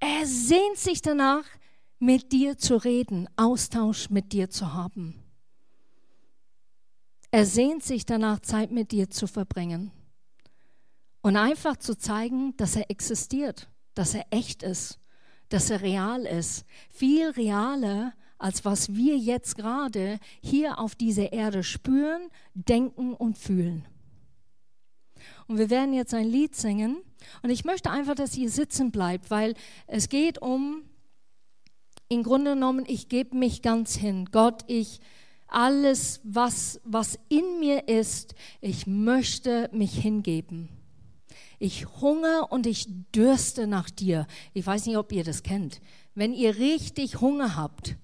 Er 0.00 0.26
sehnt 0.26 0.76
sich 0.76 1.02
danach, 1.02 1.44
mit 1.98 2.32
dir 2.32 2.56
zu 2.56 2.76
reden, 2.76 3.28
Austausch 3.36 4.08
mit 4.08 4.32
dir 4.32 4.48
zu 4.48 4.72
haben. 4.72 5.22
Er 7.30 7.46
sehnt 7.46 7.84
sich 7.84 8.06
danach, 8.06 8.40
Zeit 8.40 8.72
mit 8.72 8.90
dir 8.90 9.10
zu 9.10 9.26
verbringen 9.26 9.92
und 11.20 11.36
einfach 11.36 11.76
zu 11.76 11.96
zeigen, 11.96 12.56
dass 12.56 12.74
er 12.74 12.90
existiert, 12.90 13.68
dass 13.94 14.14
er 14.14 14.24
echt 14.30 14.62
ist, 14.62 14.98
dass 15.50 15.70
er 15.70 15.82
real 15.82 16.24
ist. 16.24 16.64
Viel 16.88 17.30
realer, 17.30 18.14
als 18.38 18.64
was 18.64 18.94
wir 18.94 19.16
jetzt 19.16 19.56
gerade 19.56 20.18
hier 20.42 20.78
auf 20.78 20.94
dieser 20.94 21.32
Erde 21.32 21.62
spüren, 21.62 22.22
denken 22.54 23.12
und 23.14 23.36
fühlen. 23.38 23.86
Und 25.50 25.58
wir 25.58 25.68
werden 25.68 25.92
jetzt 25.92 26.14
ein 26.14 26.28
Lied 26.28 26.54
singen. 26.54 26.98
Und 27.42 27.50
ich 27.50 27.64
möchte 27.64 27.90
einfach, 27.90 28.14
dass 28.14 28.36
ihr 28.36 28.48
sitzen 28.50 28.92
bleibt, 28.92 29.32
weil 29.32 29.54
es 29.88 30.08
geht 30.08 30.40
um, 30.40 30.84
im 32.08 32.22
Grunde 32.22 32.54
genommen, 32.54 32.84
ich 32.86 33.08
gebe 33.08 33.36
mich 33.36 33.60
ganz 33.60 33.96
hin. 33.96 34.28
Gott, 34.30 34.62
ich 34.68 35.00
alles, 35.48 36.20
was, 36.22 36.80
was 36.84 37.18
in 37.28 37.58
mir 37.58 37.88
ist, 37.88 38.36
ich 38.60 38.86
möchte 38.86 39.68
mich 39.72 39.92
hingeben. 40.00 40.68
Ich 41.58 41.84
hungere 42.00 42.46
und 42.50 42.68
ich 42.68 42.86
dürste 43.12 43.66
nach 43.66 43.90
dir. 43.90 44.28
Ich 44.54 44.64
weiß 44.64 44.86
nicht, 44.86 44.98
ob 44.98 45.10
ihr 45.10 45.24
das 45.24 45.42
kennt. 45.42 45.80
Wenn 46.14 46.32
ihr 46.32 46.58
richtig 46.58 47.20
Hunger 47.20 47.56
habt, 47.56 47.96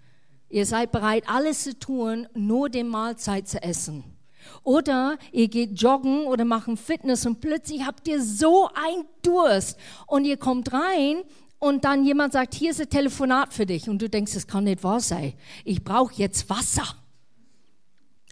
ihr 0.48 0.66
seid 0.66 0.90
bereit, 0.90 1.28
alles 1.28 1.62
zu 1.62 1.78
tun, 1.78 2.26
nur 2.35 2.70
die 2.70 2.82
Mahlzeit 2.82 3.46
zu 3.46 3.62
essen. 3.62 4.15
Oder 4.62 5.18
ihr 5.32 5.48
geht 5.48 5.80
joggen 5.80 6.26
oder 6.26 6.44
machen 6.44 6.76
Fitness 6.76 7.26
und 7.26 7.40
plötzlich 7.40 7.85
habt 7.87 8.06
ihr 8.09 8.22
so 8.22 8.68
ein 8.68 9.04
Durst 9.22 9.78
und 10.06 10.24
ihr 10.24 10.37
kommt 10.37 10.72
rein 10.72 11.22
und 11.59 11.85
dann 11.85 12.04
jemand 12.04 12.32
sagt, 12.32 12.54
hier 12.54 12.70
ist 12.70 12.80
ein 12.80 12.90
Telefonat 12.90 13.52
für 13.52 13.66
dich 13.66 13.88
und 13.88 14.00
du 14.02 14.09
denkst, 14.09 14.35
das 14.35 14.46
kann 14.46 14.64
nicht 14.64 14.85
wahr 14.85 15.00
sein. 15.00 15.35
Ich 15.64 15.82
brauche 15.82 16.14
jetzt 16.14 16.50
Wasser. 16.50 16.85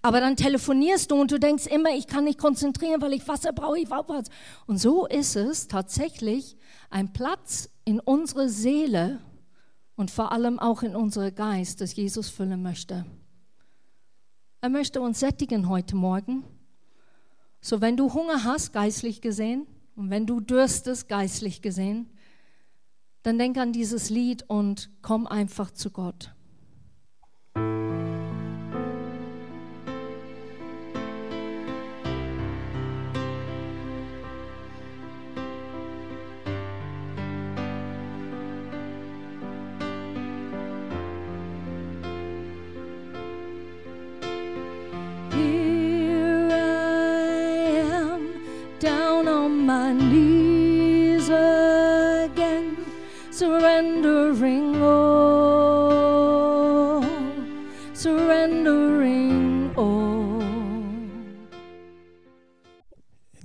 Aber 0.02 0.20
dann 0.20 0.36
telefonierst 0.36 1.10
du 1.10 1.14
und 1.14 1.30
du 1.30 1.40
denkst 1.40 1.66
immer, 1.66 1.88
ich 1.96 2.06
kann 2.06 2.24
nicht 2.24 2.38
konzentrieren, 2.38 3.00
weil 3.00 3.14
ich 3.14 3.26
Wasser 3.26 3.54
brauche, 3.54 3.78
ich 3.78 3.88
brauche 3.88 4.10
was. 4.10 4.26
Und 4.66 4.78
so 4.78 5.06
ist 5.06 5.34
es 5.34 5.66
tatsächlich 5.66 6.58
ein 6.90 7.14
Platz 7.14 7.70
in 7.86 8.00
unserer 8.00 8.50
Seele 8.50 9.20
und 9.96 10.10
vor 10.10 10.32
allem 10.32 10.58
auch 10.58 10.82
in 10.82 10.94
unserem 10.94 11.34
Geist, 11.34 11.80
das 11.80 11.96
Jesus 11.96 12.28
füllen 12.28 12.62
möchte. 12.62 13.06
Er 14.64 14.70
möchte 14.70 15.02
uns 15.02 15.20
sättigen 15.20 15.68
heute 15.68 15.94
Morgen. 15.94 16.42
So, 17.60 17.82
wenn 17.82 17.98
du 17.98 18.14
Hunger 18.14 18.44
hast, 18.44 18.72
geistlich 18.72 19.20
gesehen, 19.20 19.66
und 19.94 20.08
wenn 20.08 20.24
du 20.24 20.40
dürstest, 20.40 21.06
geistlich 21.06 21.60
gesehen, 21.60 22.08
dann 23.24 23.36
denk 23.36 23.58
an 23.58 23.74
dieses 23.74 24.08
Lied 24.08 24.42
und 24.48 24.88
komm 25.02 25.26
einfach 25.26 25.70
zu 25.70 25.90
Gott. 25.90 26.33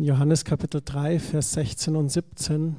Johannes 0.02 0.46
Kapitel 0.46 0.80
3, 0.80 1.20
Vers 1.20 1.52
16 1.52 1.98
und 1.98 2.08
17. 2.08 2.78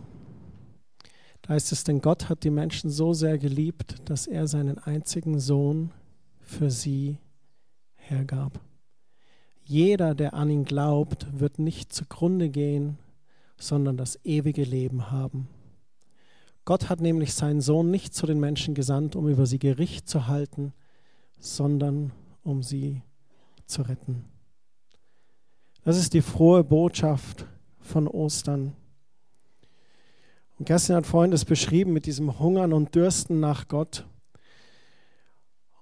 Da 1.42 1.52
heißt 1.52 1.70
es, 1.70 1.84
denn 1.84 2.00
Gott 2.00 2.30
hat 2.30 2.44
die 2.44 2.50
Menschen 2.50 2.88
so 2.88 3.12
sehr 3.12 3.36
geliebt, 3.36 3.96
dass 4.06 4.26
er 4.26 4.48
seinen 4.48 4.78
einzigen 4.78 5.38
Sohn 5.38 5.92
für 6.40 6.70
sie 6.70 7.18
hergab. 7.96 8.58
Jeder, 9.62 10.14
der 10.14 10.32
an 10.32 10.48
ihn 10.48 10.64
glaubt, 10.64 11.26
wird 11.38 11.58
nicht 11.58 11.92
zugrunde 11.92 12.48
gehen, 12.48 12.96
sondern 13.58 13.98
das 13.98 14.18
ewige 14.24 14.64
Leben 14.64 15.10
haben. 15.10 15.46
Gott 16.64 16.88
hat 16.88 17.02
nämlich 17.02 17.34
seinen 17.34 17.60
Sohn 17.60 17.90
nicht 17.90 18.14
zu 18.14 18.24
den 18.24 18.40
Menschen 18.40 18.74
gesandt, 18.74 19.14
um 19.14 19.28
über 19.28 19.44
sie 19.44 19.58
Gericht 19.58 20.08
zu 20.08 20.26
halten, 20.26 20.72
sondern 21.38 22.12
um 22.42 22.62
sie 22.62 23.02
zu 23.66 23.82
retten. 23.82 24.24
Das 25.82 25.96
ist 25.96 26.12
die 26.12 26.20
frohe 26.20 26.62
Botschaft 26.62 27.46
von 27.80 28.06
Ostern. 28.06 28.76
Und 30.58 30.66
Kerstin 30.66 30.94
hat 30.94 31.06
vorhin 31.06 31.30
das 31.30 31.46
beschrieben 31.46 31.94
mit 31.94 32.04
diesem 32.04 32.38
Hungern 32.38 32.74
und 32.74 32.94
Dürsten 32.94 33.40
nach 33.40 33.66
Gott. 33.66 34.06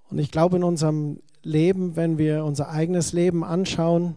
Und 0.09 0.19
ich 0.19 0.31
glaube, 0.31 0.57
in 0.57 0.63
unserem 0.63 1.21
Leben, 1.43 1.97
wenn 1.97 2.17
wir 2.17 2.45
unser 2.45 2.69
eigenes 2.69 3.13
Leben 3.13 3.43
anschauen, 3.43 4.15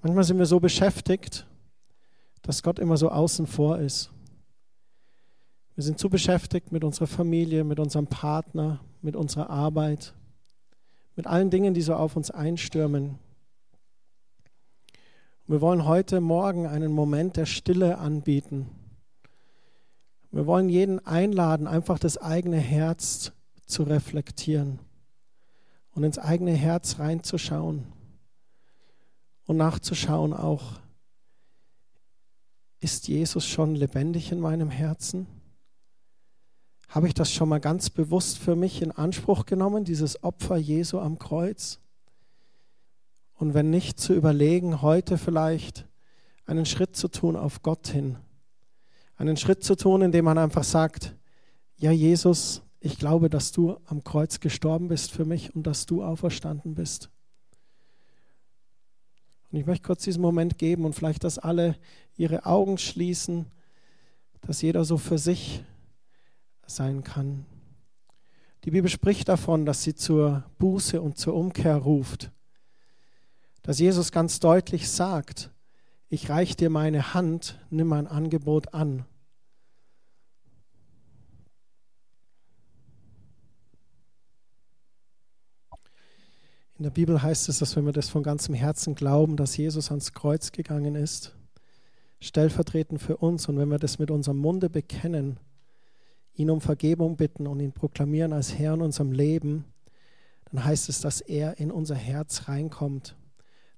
manchmal 0.00 0.24
sind 0.24 0.38
wir 0.38 0.46
so 0.46 0.60
beschäftigt, 0.60 1.46
dass 2.42 2.62
Gott 2.62 2.78
immer 2.78 2.96
so 2.96 3.10
außen 3.10 3.48
vor 3.48 3.80
ist. 3.80 4.10
Wir 5.74 5.82
sind 5.82 5.98
zu 5.98 6.08
beschäftigt 6.08 6.70
mit 6.70 6.84
unserer 6.84 7.06
Familie, 7.08 7.64
mit 7.64 7.80
unserem 7.80 8.06
Partner, 8.06 8.80
mit 9.02 9.16
unserer 9.16 9.50
Arbeit, 9.50 10.14
mit 11.16 11.26
allen 11.26 11.50
Dingen, 11.50 11.74
die 11.74 11.82
so 11.82 11.94
auf 11.94 12.16
uns 12.16 12.30
einstürmen. 12.30 13.18
Wir 15.50 15.60
wollen 15.60 15.84
heute 15.84 16.20
Morgen 16.20 16.68
einen 16.68 16.92
Moment 16.92 17.36
der 17.36 17.44
Stille 17.44 17.98
anbieten. 17.98 18.68
Wir 20.30 20.46
wollen 20.46 20.68
jeden 20.68 21.04
einladen, 21.04 21.66
einfach 21.66 21.98
das 21.98 22.18
eigene 22.18 22.58
Herz 22.58 23.32
zu 23.66 23.82
reflektieren 23.82 24.78
und 25.90 26.04
ins 26.04 26.20
eigene 26.20 26.52
Herz 26.52 27.00
reinzuschauen 27.00 27.84
und 29.46 29.56
nachzuschauen 29.56 30.34
auch, 30.34 30.78
ist 32.78 33.08
Jesus 33.08 33.44
schon 33.44 33.74
lebendig 33.74 34.30
in 34.30 34.38
meinem 34.38 34.70
Herzen? 34.70 35.26
Habe 36.86 37.08
ich 37.08 37.14
das 37.14 37.32
schon 37.32 37.48
mal 37.48 37.58
ganz 37.58 37.90
bewusst 37.90 38.38
für 38.38 38.54
mich 38.54 38.82
in 38.82 38.92
Anspruch 38.92 39.46
genommen, 39.46 39.82
dieses 39.82 40.22
Opfer 40.22 40.58
Jesu 40.58 41.00
am 41.00 41.18
Kreuz? 41.18 41.80
Und 43.40 43.54
wenn 43.54 43.70
nicht, 43.70 43.98
zu 43.98 44.14
überlegen, 44.14 44.82
heute 44.82 45.18
vielleicht 45.18 45.88
einen 46.44 46.66
Schritt 46.66 46.94
zu 46.94 47.08
tun 47.08 47.36
auf 47.36 47.62
Gott 47.62 47.88
hin. 47.88 48.18
Einen 49.16 49.36
Schritt 49.36 49.64
zu 49.64 49.74
tun, 49.74 50.02
indem 50.02 50.26
man 50.26 50.38
einfach 50.38 50.64
sagt, 50.64 51.16
ja 51.76 51.90
Jesus, 51.90 52.62
ich 52.78 52.98
glaube, 52.98 53.28
dass 53.30 53.50
du 53.50 53.78
am 53.86 54.04
Kreuz 54.04 54.40
gestorben 54.40 54.88
bist 54.88 55.10
für 55.10 55.24
mich 55.24 55.54
und 55.54 55.66
dass 55.66 55.86
du 55.86 56.04
auferstanden 56.04 56.74
bist. 56.74 57.10
Und 59.50 59.58
ich 59.58 59.66
möchte 59.66 59.86
kurz 59.86 60.04
diesen 60.04 60.22
Moment 60.22 60.58
geben 60.58 60.84
und 60.84 60.94
vielleicht, 60.94 61.24
dass 61.24 61.38
alle 61.38 61.76
ihre 62.16 62.46
Augen 62.46 62.78
schließen 62.78 63.46
dass 64.40 64.62
jeder 64.62 64.84
so 64.84 64.96
für 64.96 65.18
sich 65.18 65.62
sein 66.66 67.02
kann. 67.04 67.44
Die 68.64 68.70
Bibel 68.70 68.90
spricht 68.90 69.28
davon, 69.28 69.66
dass 69.66 69.82
sie 69.82 69.94
zur 69.94 70.44
Buße 70.58 71.00
und 71.00 71.18
zur 71.18 71.34
Umkehr 71.34 71.76
ruft. 71.76 72.30
Dass 73.62 73.78
Jesus 73.78 74.12
ganz 74.12 74.40
deutlich 74.40 74.90
sagt, 74.90 75.50
ich 76.08 76.28
reich 76.28 76.56
dir 76.56 76.70
meine 76.70 77.14
Hand, 77.14 77.58
nimm 77.70 77.88
mein 77.88 78.06
Angebot 78.06 78.74
an. 78.74 79.04
In 86.80 86.84
der 86.84 86.90
Bibel 86.90 87.22
heißt 87.22 87.50
es, 87.50 87.58
dass 87.58 87.76
wenn 87.76 87.84
wir 87.84 87.92
das 87.92 88.08
von 88.08 88.22
ganzem 88.22 88.54
Herzen 88.54 88.94
glauben, 88.94 89.36
dass 89.36 89.58
Jesus 89.58 89.90
ans 89.90 90.14
Kreuz 90.14 90.50
gegangen 90.50 90.94
ist, 90.94 91.36
stellvertretend 92.20 93.02
für 93.02 93.18
uns, 93.18 93.48
und 93.50 93.58
wenn 93.58 93.68
wir 93.68 93.78
das 93.78 93.98
mit 93.98 94.10
unserem 94.10 94.38
Munde 94.38 94.70
bekennen, 94.70 95.38
ihn 96.32 96.48
um 96.48 96.62
Vergebung 96.62 97.18
bitten 97.18 97.46
und 97.46 97.60
ihn 97.60 97.72
proklamieren 97.72 98.32
als 98.32 98.58
Herr 98.58 98.72
in 98.72 98.80
unserem 98.80 99.12
Leben, 99.12 99.66
dann 100.50 100.64
heißt 100.64 100.88
es, 100.88 101.02
dass 101.02 101.20
er 101.20 101.58
in 101.58 101.70
unser 101.70 101.96
Herz 101.96 102.48
reinkommt, 102.48 103.14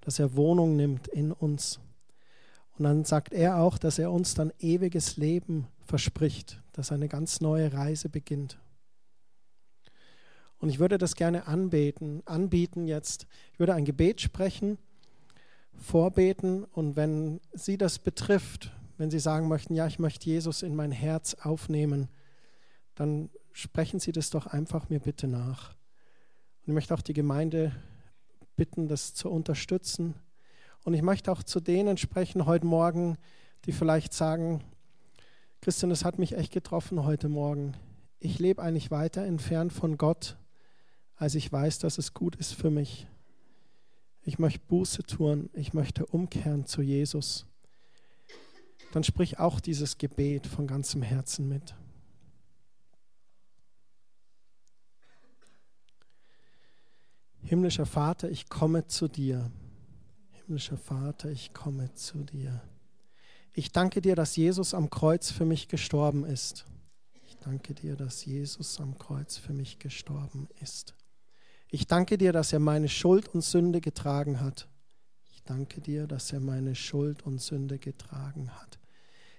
dass 0.03 0.19
er 0.19 0.37
Wohnung 0.37 0.77
nimmt 0.77 1.09
in 1.09 1.33
uns. 1.33 1.81
Und 2.77 2.85
dann 2.85 3.05
sagt 3.05 3.33
er 3.33 3.59
auch, 3.59 3.79
dass 3.79 3.99
er 3.99 4.13
uns 4.13 4.35
dann 4.35 4.53
ewiges 4.59 5.17
Leben 5.17 5.69
verspricht, 5.81 6.63
dass 6.73 6.93
eine 6.93 7.09
ganz 7.09 7.41
neue 7.41 7.73
Reise 7.73 8.09
beginnt. 8.09 8.59
Und 10.59 10.69
ich 10.69 10.79
würde 10.79 10.99
das 10.99 11.17
gerne 11.17 11.47
anbeten, 11.47 12.23
anbieten 12.25 12.87
jetzt. 12.87 13.27
Ich 13.53 13.59
würde 13.59 13.75
ein 13.75 13.85
Gebet 13.85 14.21
sprechen, 14.21 14.79
vorbeten 15.75 16.65
und 16.65 16.97
wenn 16.97 17.41
Sie 17.53 17.77
das 17.77 17.99
betrifft, 17.99 18.73
wenn 18.97 19.11
Sie 19.11 19.19
sagen 19.19 19.49
möchten, 19.49 19.75
ja, 19.75 19.87
ich 19.87 19.99
möchte 19.99 20.27
Jesus 20.27 20.63
in 20.63 20.77
mein 20.77 20.93
Herz 20.93 21.35
aufnehmen, 21.35 22.09
dann 22.95 23.31
sprechen 23.53 24.01
Sie 24.01 24.13
das 24.13 24.31
doch 24.31 24.47
einfach 24.47 24.89
mir 24.89 25.01
bitte 25.01 25.27
nach. 25.27 25.71
Und 25.71 26.69
ich 26.69 26.75
möchte 26.75 26.95
auch 26.95 27.03
die 27.03 27.13
Gemeinde 27.13 27.75
bitten, 28.57 28.89
das 28.89 29.15
zu 29.15 29.31
unterstützen. 29.31 30.15
Und 30.85 30.95
ich 30.95 31.03
möchte 31.03 31.31
auch 31.31 31.43
zu 31.43 31.61
denen 31.61 31.97
sprechen 31.97 32.47
heute 32.47 32.67
Morgen, 32.67 33.17
die 33.65 33.73
vielleicht 33.73 34.13
sagen, 34.13 34.63
Christian, 35.61 35.91
es 35.91 36.05
hat 36.05 36.19
mich 36.19 36.37
echt 36.37 36.53
getroffen 36.53 37.05
heute 37.05 37.29
Morgen. 37.29 37.75
Ich 38.19 38.39
lebe 38.39 38.63
eigentlich 38.63 38.91
weiter 38.91 39.25
entfernt 39.25 39.73
von 39.73 39.97
Gott 39.97 40.37
als 41.23 41.37
ich 41.37 41.53
weiß, 41.53 41.79
dass 41.79 41.99
es 41.99 42.15
gut 42.15 42.35
ist 42.35 42.53
für 42.53 42.71
mich. 42.71 43.07
Ich 44.25 44.41
möchte 44.41 44.59
Buße 44.67 45.05
tun, 45.05 45.51
ich 45.53 45.73
möchte 45.73 46.05
umkehren 46.05 46.67
zu 46.67 46.83
Jesus. 46.83 47.47
Dann 48.91 49.05
sprich 49.05 49.39
auch 49.39 49.61
dieses 49.61 49.99
Gebet 49.99 50.49
von 50.49 50.67
ganzem 50.67 51.01
Herzen 51.01 51.49
mit. 51.49 51.77
Himmlischer 57.53 57.85
Vater, 57.85 58.31
ich 58.31 58.49
komme 58.49 58.87
zu 58.87 59.09
dir. 59.09 59.53
Himmlischer 60.31 60.79
Vater, 60.79 61.31
ich 61.31 61.53
komme 61.53 61.93
zu 61.93 62.25
dir. 62.25 62.63
Ich 63.53 63.73
danke 63.73 64.01
dir, 64.01 64.17
dass 64.17 64.37
Jesus 64.37 64.73
am 64.73 64.89
Kreuz 64.89 65.31
für 65.31 65.45
mich 65.45 65.69
gestorben 65.69 66.25
ist. 66.25 66.65
Ich 67.27 67.37
danke 67.37 67.75
dir, 67.75 67.95
dass 67.95 68.25
Jesus 68.25 68.81
am 68.81 68.97
Kreuz 68.97 69.37
für 69.37 69.53
mich 69.53 69.79
gestorben 69.79 70.49
ist. 70.63 70.95
Ich 71.69 71.87
danke 71.87 72.17
dir, 72.17 72.33
dass 72.33 72.55
er 72.55 72.59
meine 72.59 72.89
Schuld 72.89 73.29
und 73.29 73.43
Sünde 73.43 73.83
getragen 73.83 74.41
hat. 74.41 74.67
Ich 75.31 75.43
danke 75.43 75.83
dir, 75.83 76.07
dass 76.07 76.33
er 76.33 76.41
meine 76.41 76.75
Schuld 76.75 77.27
und 77.27 77.39
Sünde 77.39 77.79
getragen 77.79 78.49
hat. 78.63 78.79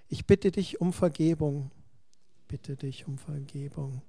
Ich 0.06 0.24
bitte 0.24 0.52
dich 0.52 0.80
um 0.80 0.92
Vergebung. 0.92 1.72
Bitte 2.46 2.76
dich 2.76 3.08
um 3.08 3.18
Vergebung. 3.18 4.02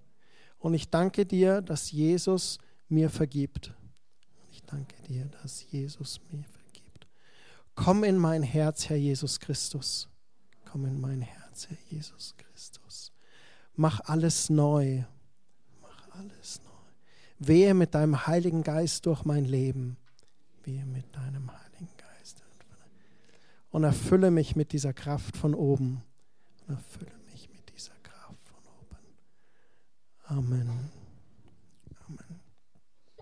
Und 0.59 0.75
ich 0.75 0.91
danke 0.91 1.25
dir, 1.25 1.63
dass 1.63 1.91
Jesus 1.91 2.59
mir 2.87 3.09
vergibt. 3.09 3.73
Danke 4.67 4.95
dir, 5.03 5.25
dass 5.41 5.69
Jesus 5.71 6.19
mir 6.31 6.43
vergibt. 6.43 7.07
Komm 7.75 8.03
in 8.03 8.17
mein 8.17 8.43
Herz, 8.43 8.89
Herr 8.89 8.97
Jesus 8.97 9.39
Christus. 9.39 10.09
Komm 10.65 10.85
in 10.85 10.99
mein 10.99 11.21
Herz, 11.21 11.67
Herr 11.69 11.77
Jesus 11.89 12.35
Christus. 12.37 13.11
Mach 13.75 13.99
alles 14.01 14.49
neu. 14.49 15.03
Mach 15.81 16.09
alles 16.11 16.61
neu. 16.63 16.71
Wehe 17.39 17.73
mit 17.73 17.93
deinem 17.93 18.25
Heiligen 18.27 18.63
Geist 18.63 19.05
durch 19.05 19.25
mein 19.25 19.45
Leben. 19.45 19.97
Wehe 20.63 20.85
mit 20.85 21.15
deinem 21.15 21.51
Heiligen 21.51 21.89
Geist. 21.97 22.43
Und 23.69 23.83
erfülle 23.83 24.31
mich 24.31 24.55
mit 24.55 24.71
dieser 24.71 24.93
Kraft 24.93 25.35
von 25.35 25.53
oben. 25.53 26.01
Und 26.61 26.75
erfülle 26.75 27.11
mich 27.31 27.49
mit 27.49 27.73
dieser 27.75 27.95
Kraft 28.03 28.49
von 28.49 28.63
oben. 28.79 28.97
Amen. 30.23 30.89
Amen. 32.07 32.39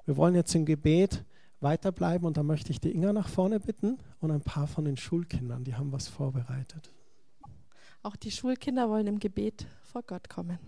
Wir 0.06 0.18
wollen 0.18 0.36
jetzt 0.36 0.54
im 0.54 0.66
Gebet 0.66 1.24
weiterbleiben 1.64 2.28
und 2.28 2.38
da 2.38 2.44
möchte 2.44 2.72
ich 2.72 2.80
die 2.80 2.92
Inga 2.92 3.14
nach 3.14 3.30
vorne 3.30 3.60
bitten 3.60 3.98
und 4.20 4.32
ein 4.32 4.42
paar 4.42 4.68
von 4.68 4.86
den 4.86 4.98
Schulkindern, 4.98 5.64
die 5.64 5.76
haben 5.76 5.92
was 5.92 6.08
vorbereitet. 6.08 6.94
Auch 8.04 8.16
die 8.16 8.32
Schulkinder 8.32 8.90
wollen 8.90 9.08
im 9.08 9.20
Gebet 9.20 9.66
vor 9.82 10.04
Gott 10.04 10.30
kommen. 10.30 10.60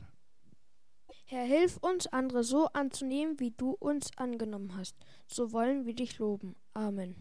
Herr, 1.26 1.44
hilf 1.44 1.78
uns, 1.78 2.08
andere 2.08 2.44
so 2.44 2.68
anzunehmen, 2.68 3.40
wie 3.40 3.52
du 3.52 3.72
uns 3.72 4.16
angenommen 4.18 4.76
hast. 4.78 4.96
So 5.28 5.52
wollen 5.52 5.86
wir 5.86 5.96
dich 5.96 6.18
loben. 6.20 6.56
Amen. 6.74 7.16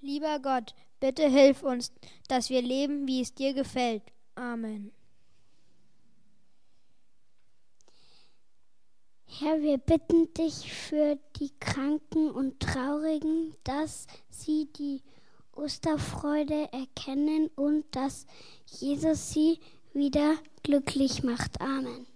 Lieber 0.00 0.38
Gott, 0.40 0.74
bitte 1.00 1.28
hilf 1.28 1.62
uns, 1.62 1.92
dass 2.28 2.50
wir 2.50 2.62
leben, 2.62 3.08
wie 3.08 3.22
es 3.22 3.34
dir 3.34 3.54
gefällt. 3.54 4.02
Amen. 4.34 4.92
Herr, 9.28 9.60
wir 9.60 9.78
bitten 9.78 10.32
dich 10.34 10.72
für 10.72 11.18
die 11.38 11.50
Kranken 11.60 12.30
und 12.30 12.58
Traurigen, 12.60 13.54
dass 13.64 14.06
sie 14.30 14.68
die 14.78 15.02
Osterfreude 15.52 16.68
erkennen 16.72 17.50
und 17.54 17.84
dass 17.90 18.26
Jesus 18.66 19.30
sie 19.32 19.58
wieder 19.92 20.36
glücklich 20.62 21.22
macht. 21.22 21.60
Amen. 21.60 22.06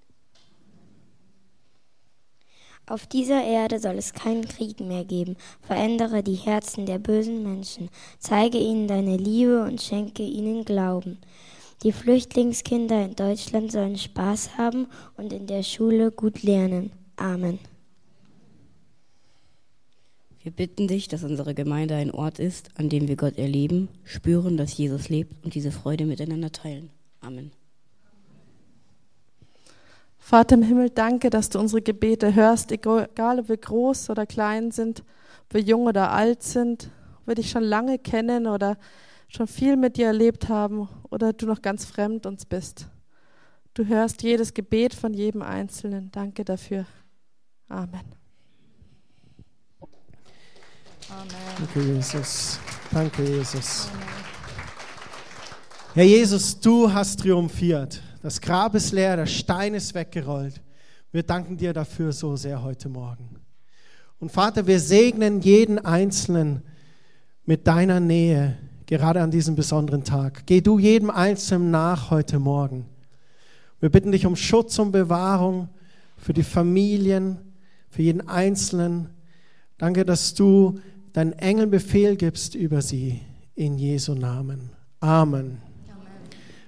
Auf 2.86 3.06
dieser 3.06 3.44
Erde 3.44 3.78
soll 3.78 3.98
es 3.98 4.12
keinen 4.12 4.48
Krieg 4.48 4.80
mehr 4.80 5.04
geben. 5.04 5.36
Verändere 5.60 6.22
die 6.22 6.34
Herzen 6.34 6.86
der 6.86 6.98
bösen 6.98 7.42
Menschen. 7.42 7.88
Zeige 8.18 8.58
ihnen 8.58 8.88
deine 8.88 9.16
Liebe 9.16 9.62
und 9.62 9.80
schenke 9.80 10.22
ihnen 10.22 10.64
Glauben. 10.64 11.18
Die 11.82 11.92
Flüchtlingskinder 11.92 13.04
in 13.04 13.14
Deutschland 13.14 13.72
sollen 13.72 13.96
Spaß 13.96 14.58
haben 14.58 14.86
und 15.16 15.32
in 15.32 15.46
der 15.46 15.62
Schule 15.62 16.10
gut 16.10 16.42
lernen. 16.42 16.92
Amen. 17.20 17.58
Wir 20.42 20.50
bitten 20.50 20.88
dich, 20.88 21.06
dass 21.06 21.22
unsere 21.22 21.52
Gemeinde 21.52 21.94
ein 21.94 22.10
Ort 22.10 22.38
ist, 22.38 22.70
an 22.78 22.88
dem 22.88 23.08
wir 23.08 23.16
Gott 23.16 23.36
erleben, 23.36 23.88
spüren, 24.04 24.56
dass 24.56 24.74
Jesus 24.74 25.10
lebt 25.10 25.44
und 25.44 25.54
diese 25.54 25.70
Freude 25.70 26.06
miteinander 26.06 26.50
teilen. 26.50 26.88
Amen. 27.20 27.52
Vater 30.16 30.54
im 30.54 30.62
Himmel, 30.62 30.88
danke, 30.88 31.28
dass 31.28 31.50
du 31.50 31.58
unsere 31.58 31.82
Gebete 31.82 32.34
hörst, 32.34 32.72
egal 32.72 33.38
ob 33.38 33.48
wir 33.50 33.56
groß 33.58 34.08
oder 34.08 34.24
klein 34.24 34.70
sind, 34.70 35.00
ob 35.44 35.54
wir 35.54 35.60
jung 35.60 35.88
oder 35.88 36.12
alt 36.12 36.42
sind, 36.42 36.88
ob 37.20 37.28
wir 37.28 37.34
dich 37.34 37.50
schon 37.50 37.64
lange 37.64 37.98
kennen 37.98 38.46
oder 38.46 38.78
schon 39.28 39.46
viel 39.46 39.76
mit 39.76 39.98
dir 39.98 40.06
erlebt 40.06 40.48
haben 40.48 40.88
oder 41.10 41.34
du 41.34 41.44
noch 41.44 41.60
ganz 41.60 41.84
fremd 41.84 42.24
uns 42.24 42.46
bist. 42.46 42.86
Du 43.74 43.84
hörst 43.84 44.22
jedes 44.22 44.54
Gebet 44.54 44.94
von 44.94 45.12
jedem 45.12 45.42
Einzelnen. 45.42 46.10
Danke 46.12 46.46
dafür. 46.46 46.86
Amen. 47.70 47.88
Amen. 51.08 51.30
Danke, 51.56 51.80
Jesus. 51.80 52.58
Danke, 52.90 53.22
Jesus. 53.22 53.86
Amen. 53.86 54.02
Herr 55.94 56.04
Jesus, 56.04 56.58
du 56.58 56.92
hast 56.92 57.20
triumphiert. 57.20 58.02
Das 58.22 58.40
Grab 58.40 58.74
ist 58.74 58.90
leer, 58.90 59.14
der 59.14 59.26
Stein 59.26 59.74
ist 59.74 59.94
weggerollt. 59.94 60.60
Wir 61.12 61.22
danken 61.22 61.56
dir 61.56 61.72
dafür 61.72 62.12
so 62.12 62.34
sehr 62.34 62.60
heute 62.60 62.88
Morgen. 62.88 63.36
Und 64.18 64.32
Vater, 64.32 64.66
wir 64.66 64.80
segnen 64.80 65.40
jeden 65.40 65.78
Einzelnen 65.78 66.62
mit 67.44 67.68
deiner 67.68 68.00
Nähe, 68.00 68.58
gerade 68.86 69.22
an 69.22 69.30
diesem 69.30 69.54
besonderen 69.54 70.02
Tag. 70.02 70.42
Geh 70.46 70.60
du 70.60 70.80
jedem 70.80 71.10
Einzelnen 71.10 71.70
nach 71.70 72.10
heute 72.10 72.40
Morgen. 72.40 72.86
Wir 73.78 73.90
bitten 73.90 74.10
dich 74.10 74.26
um 74.26 74.34
Schutz 74.34 74.76
und 74.80 74.90
Bewahrung 74.90 75.68
für 76.16 76.32
die 76.32 76.42
Familien, 76.42 77.49
für 77.90 78.02
jeden 78.02 78.26
Einzelnen. 78.28 79.10
Danke, 79.76 80.04
dass 80.04 80.34
du 80.34 80.78
deinen 81.12 81.32
Engeln 81.32 81.70
Befehl 81.70 82.16
gibst 82.16 82.54
über 82.54 82.80
sie. 82.82 83.20
In 83.54 83.76
Jesu 83.76 84.14
Namen. 84.14 84.70
Amen. 85.00 85.58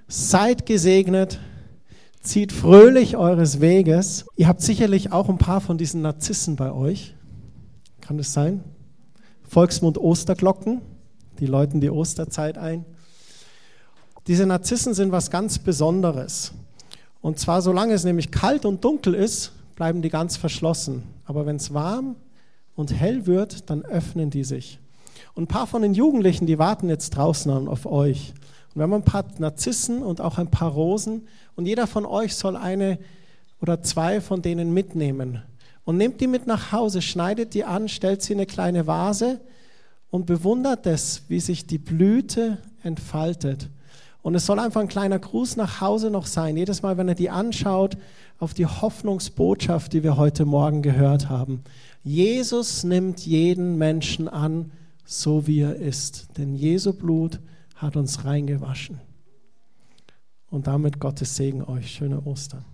Seid 0.08 0.66
gesegnet, 0.66 1.40
zieht 2.20 2.52
fröhlich 2.52 3.16
eures 3.16 3.60
Weges. 3.60 4.26
Ihr 4.36 4.46
habt 4.46 4.60
sicherlich 4.60 5.10
auch 5.10 5.30
ein 5.30 5.38
paar 5.38 5.62
von 5.62 5.78
diesen 5.78 6.02
Narzissen 6.02 6.56
bei 6.56 6.70
euch. 6.70 7.14
Kann 8.02 8.18
das 8.18 8.32
sein? 8.32 8.62
Volksmund 9.42 9.96
Osterglocken, 9.96 10.82
die 11.38 11.46
läuten 11.46 11.80
die 11.80 11.90
Osterzeit 11.90 12.58
ein. 12.58 12.84
Diese 14.26 14.46
Narzissen 14.46 14.94
sind 14.94 15.12
was 15.12 15.30
ganz 15.30 15.58
Besonderes. 15.58 16.52
Und 17.20 17.38
zwar, 17.38 17.62
solange 17.62 17.94
es 17.94 18.04
nämlich 18.04 18.30
kalt 18.30 18.64
und 18.64 18.84
dunkel 18.84 19.14
ist, 19.14 19.52
bleiben 19.76 20.02
die 20.02 20.10
ganz 20.10 20.36
verschlossen. 20.36 21.02
Aber 21.24 21.46
wenn 21.46 21.56
es 21.56 21.72
warm 21.72 22.16
und 22.74 22.92
hell 22.92 23.26
wird, 23.26 23.70
dann 23.70 23.84
öffnen 23.84 24.30
die 24.30 24.44
sich. 24.44 24.78
Und 25.34 25.44
ein 25.44 25.48
paar 25.48 25.66
von 25.66 25.82
den 25.82 25.94
Jugendlichen, 25.94 26.46
die 26.46 26.58
warten 26.58 26.88
jetzt 26.88 27.10
draußen 27.10 27.68
auf 27.68 27.86
euch. 27.86 28.34
Und 28.74 28.76
wir 28.76 28.82
haben 28.82 28.94
ein 28.94 29.04
paar 29.04 29.24
Narzissen 29.38 30.02
und 30.02 30.20
auch 30.20 30.38
ein 30.38 30.50
paar 30.50 30.72
Rosen. 30.72 31.28
Und 31.56 31.66
jeder 31.66 31.86
von 31.86 32.06
euch 32.06 32.34
soll 32.34 32.56
eine 32.56 32.98
oder 33.60 33.82
zwei 33.82 34.20
von 34.20 34.42
denen 34.42 34.74
mitnehmen. 34.74 35.42
Und 35.84 35.96
nehmt 35.96 36.20
die 36.20 36.26
mit 36.26 36.46
nach 36.46 36.72
Hause, 36.72 37.02
schneidet 37.02 37.54
die 37.54 37.64
an, 37.64 37.88
stellt 37.88 38.22
sie 38.22 38.34
in 38.34 38.38
eine 38.40 38.46
kleine 38.46 38.86
Vase 38.86 39.40
und 40.10 40.26
bewundert 40.26 40.86
es, 40.86 41.22
wie 41.28 41.40
sich 41.40 41.66
die 41.66 41.78
Blüte 41.78 42.58
entfaltet. 42.82 43.68
Und 44.22 44.36
es 44.36 44.46
soll 44.46 44.60
einfach 44.60 44.80
ein 44.80 44.88
kleiner 44.88 45.18
Gruß 45.18 45.56
nach 45.56 45.80
Hause 45.80 46.10
noch 46.10 46.26
sein. 46.26 46.56
Jedes 46.56 46.82
Mal, 46.82 46.96
wenn 46.96 47.08
er 47.08 47.16
die 47.16 47.30
anschaut, 47.30 47.96
auf 48.38 48.54
die 48.54 48.66
Hoffnungsbotschaft, 48.66 49.92
die 49.92 50.02
wir 50.02 50.16
heute 50.16 50.44
Morgen 50.44 50.82
gehört 50.82 51.28
haben. 51.28 51.62
Jesus 52.04 52.84
nimmt 52.84 53.26
jeden 53.26 53.78
Menschen 53.78 54.28
an, 54.28 54.70
so 55.04 55.46
wie 55.46 55.60
er 55.60 55.76
ist. 55.76 56.28
Denn 56.38 56.54
Jesu 56.54 56.92
Blut 56.92 57.40
hat 57.74 57.96
uns 57.96 58.24
reingewaschen. 58.24 59.00
Und 60.50 60.66
damit 60.66 61.00
Gottes 61.00 61.36
Segen 61.36 61.64
euch. 61.64 61.90
Schöne 61.90 62.20
Ostern. 62.24 62.64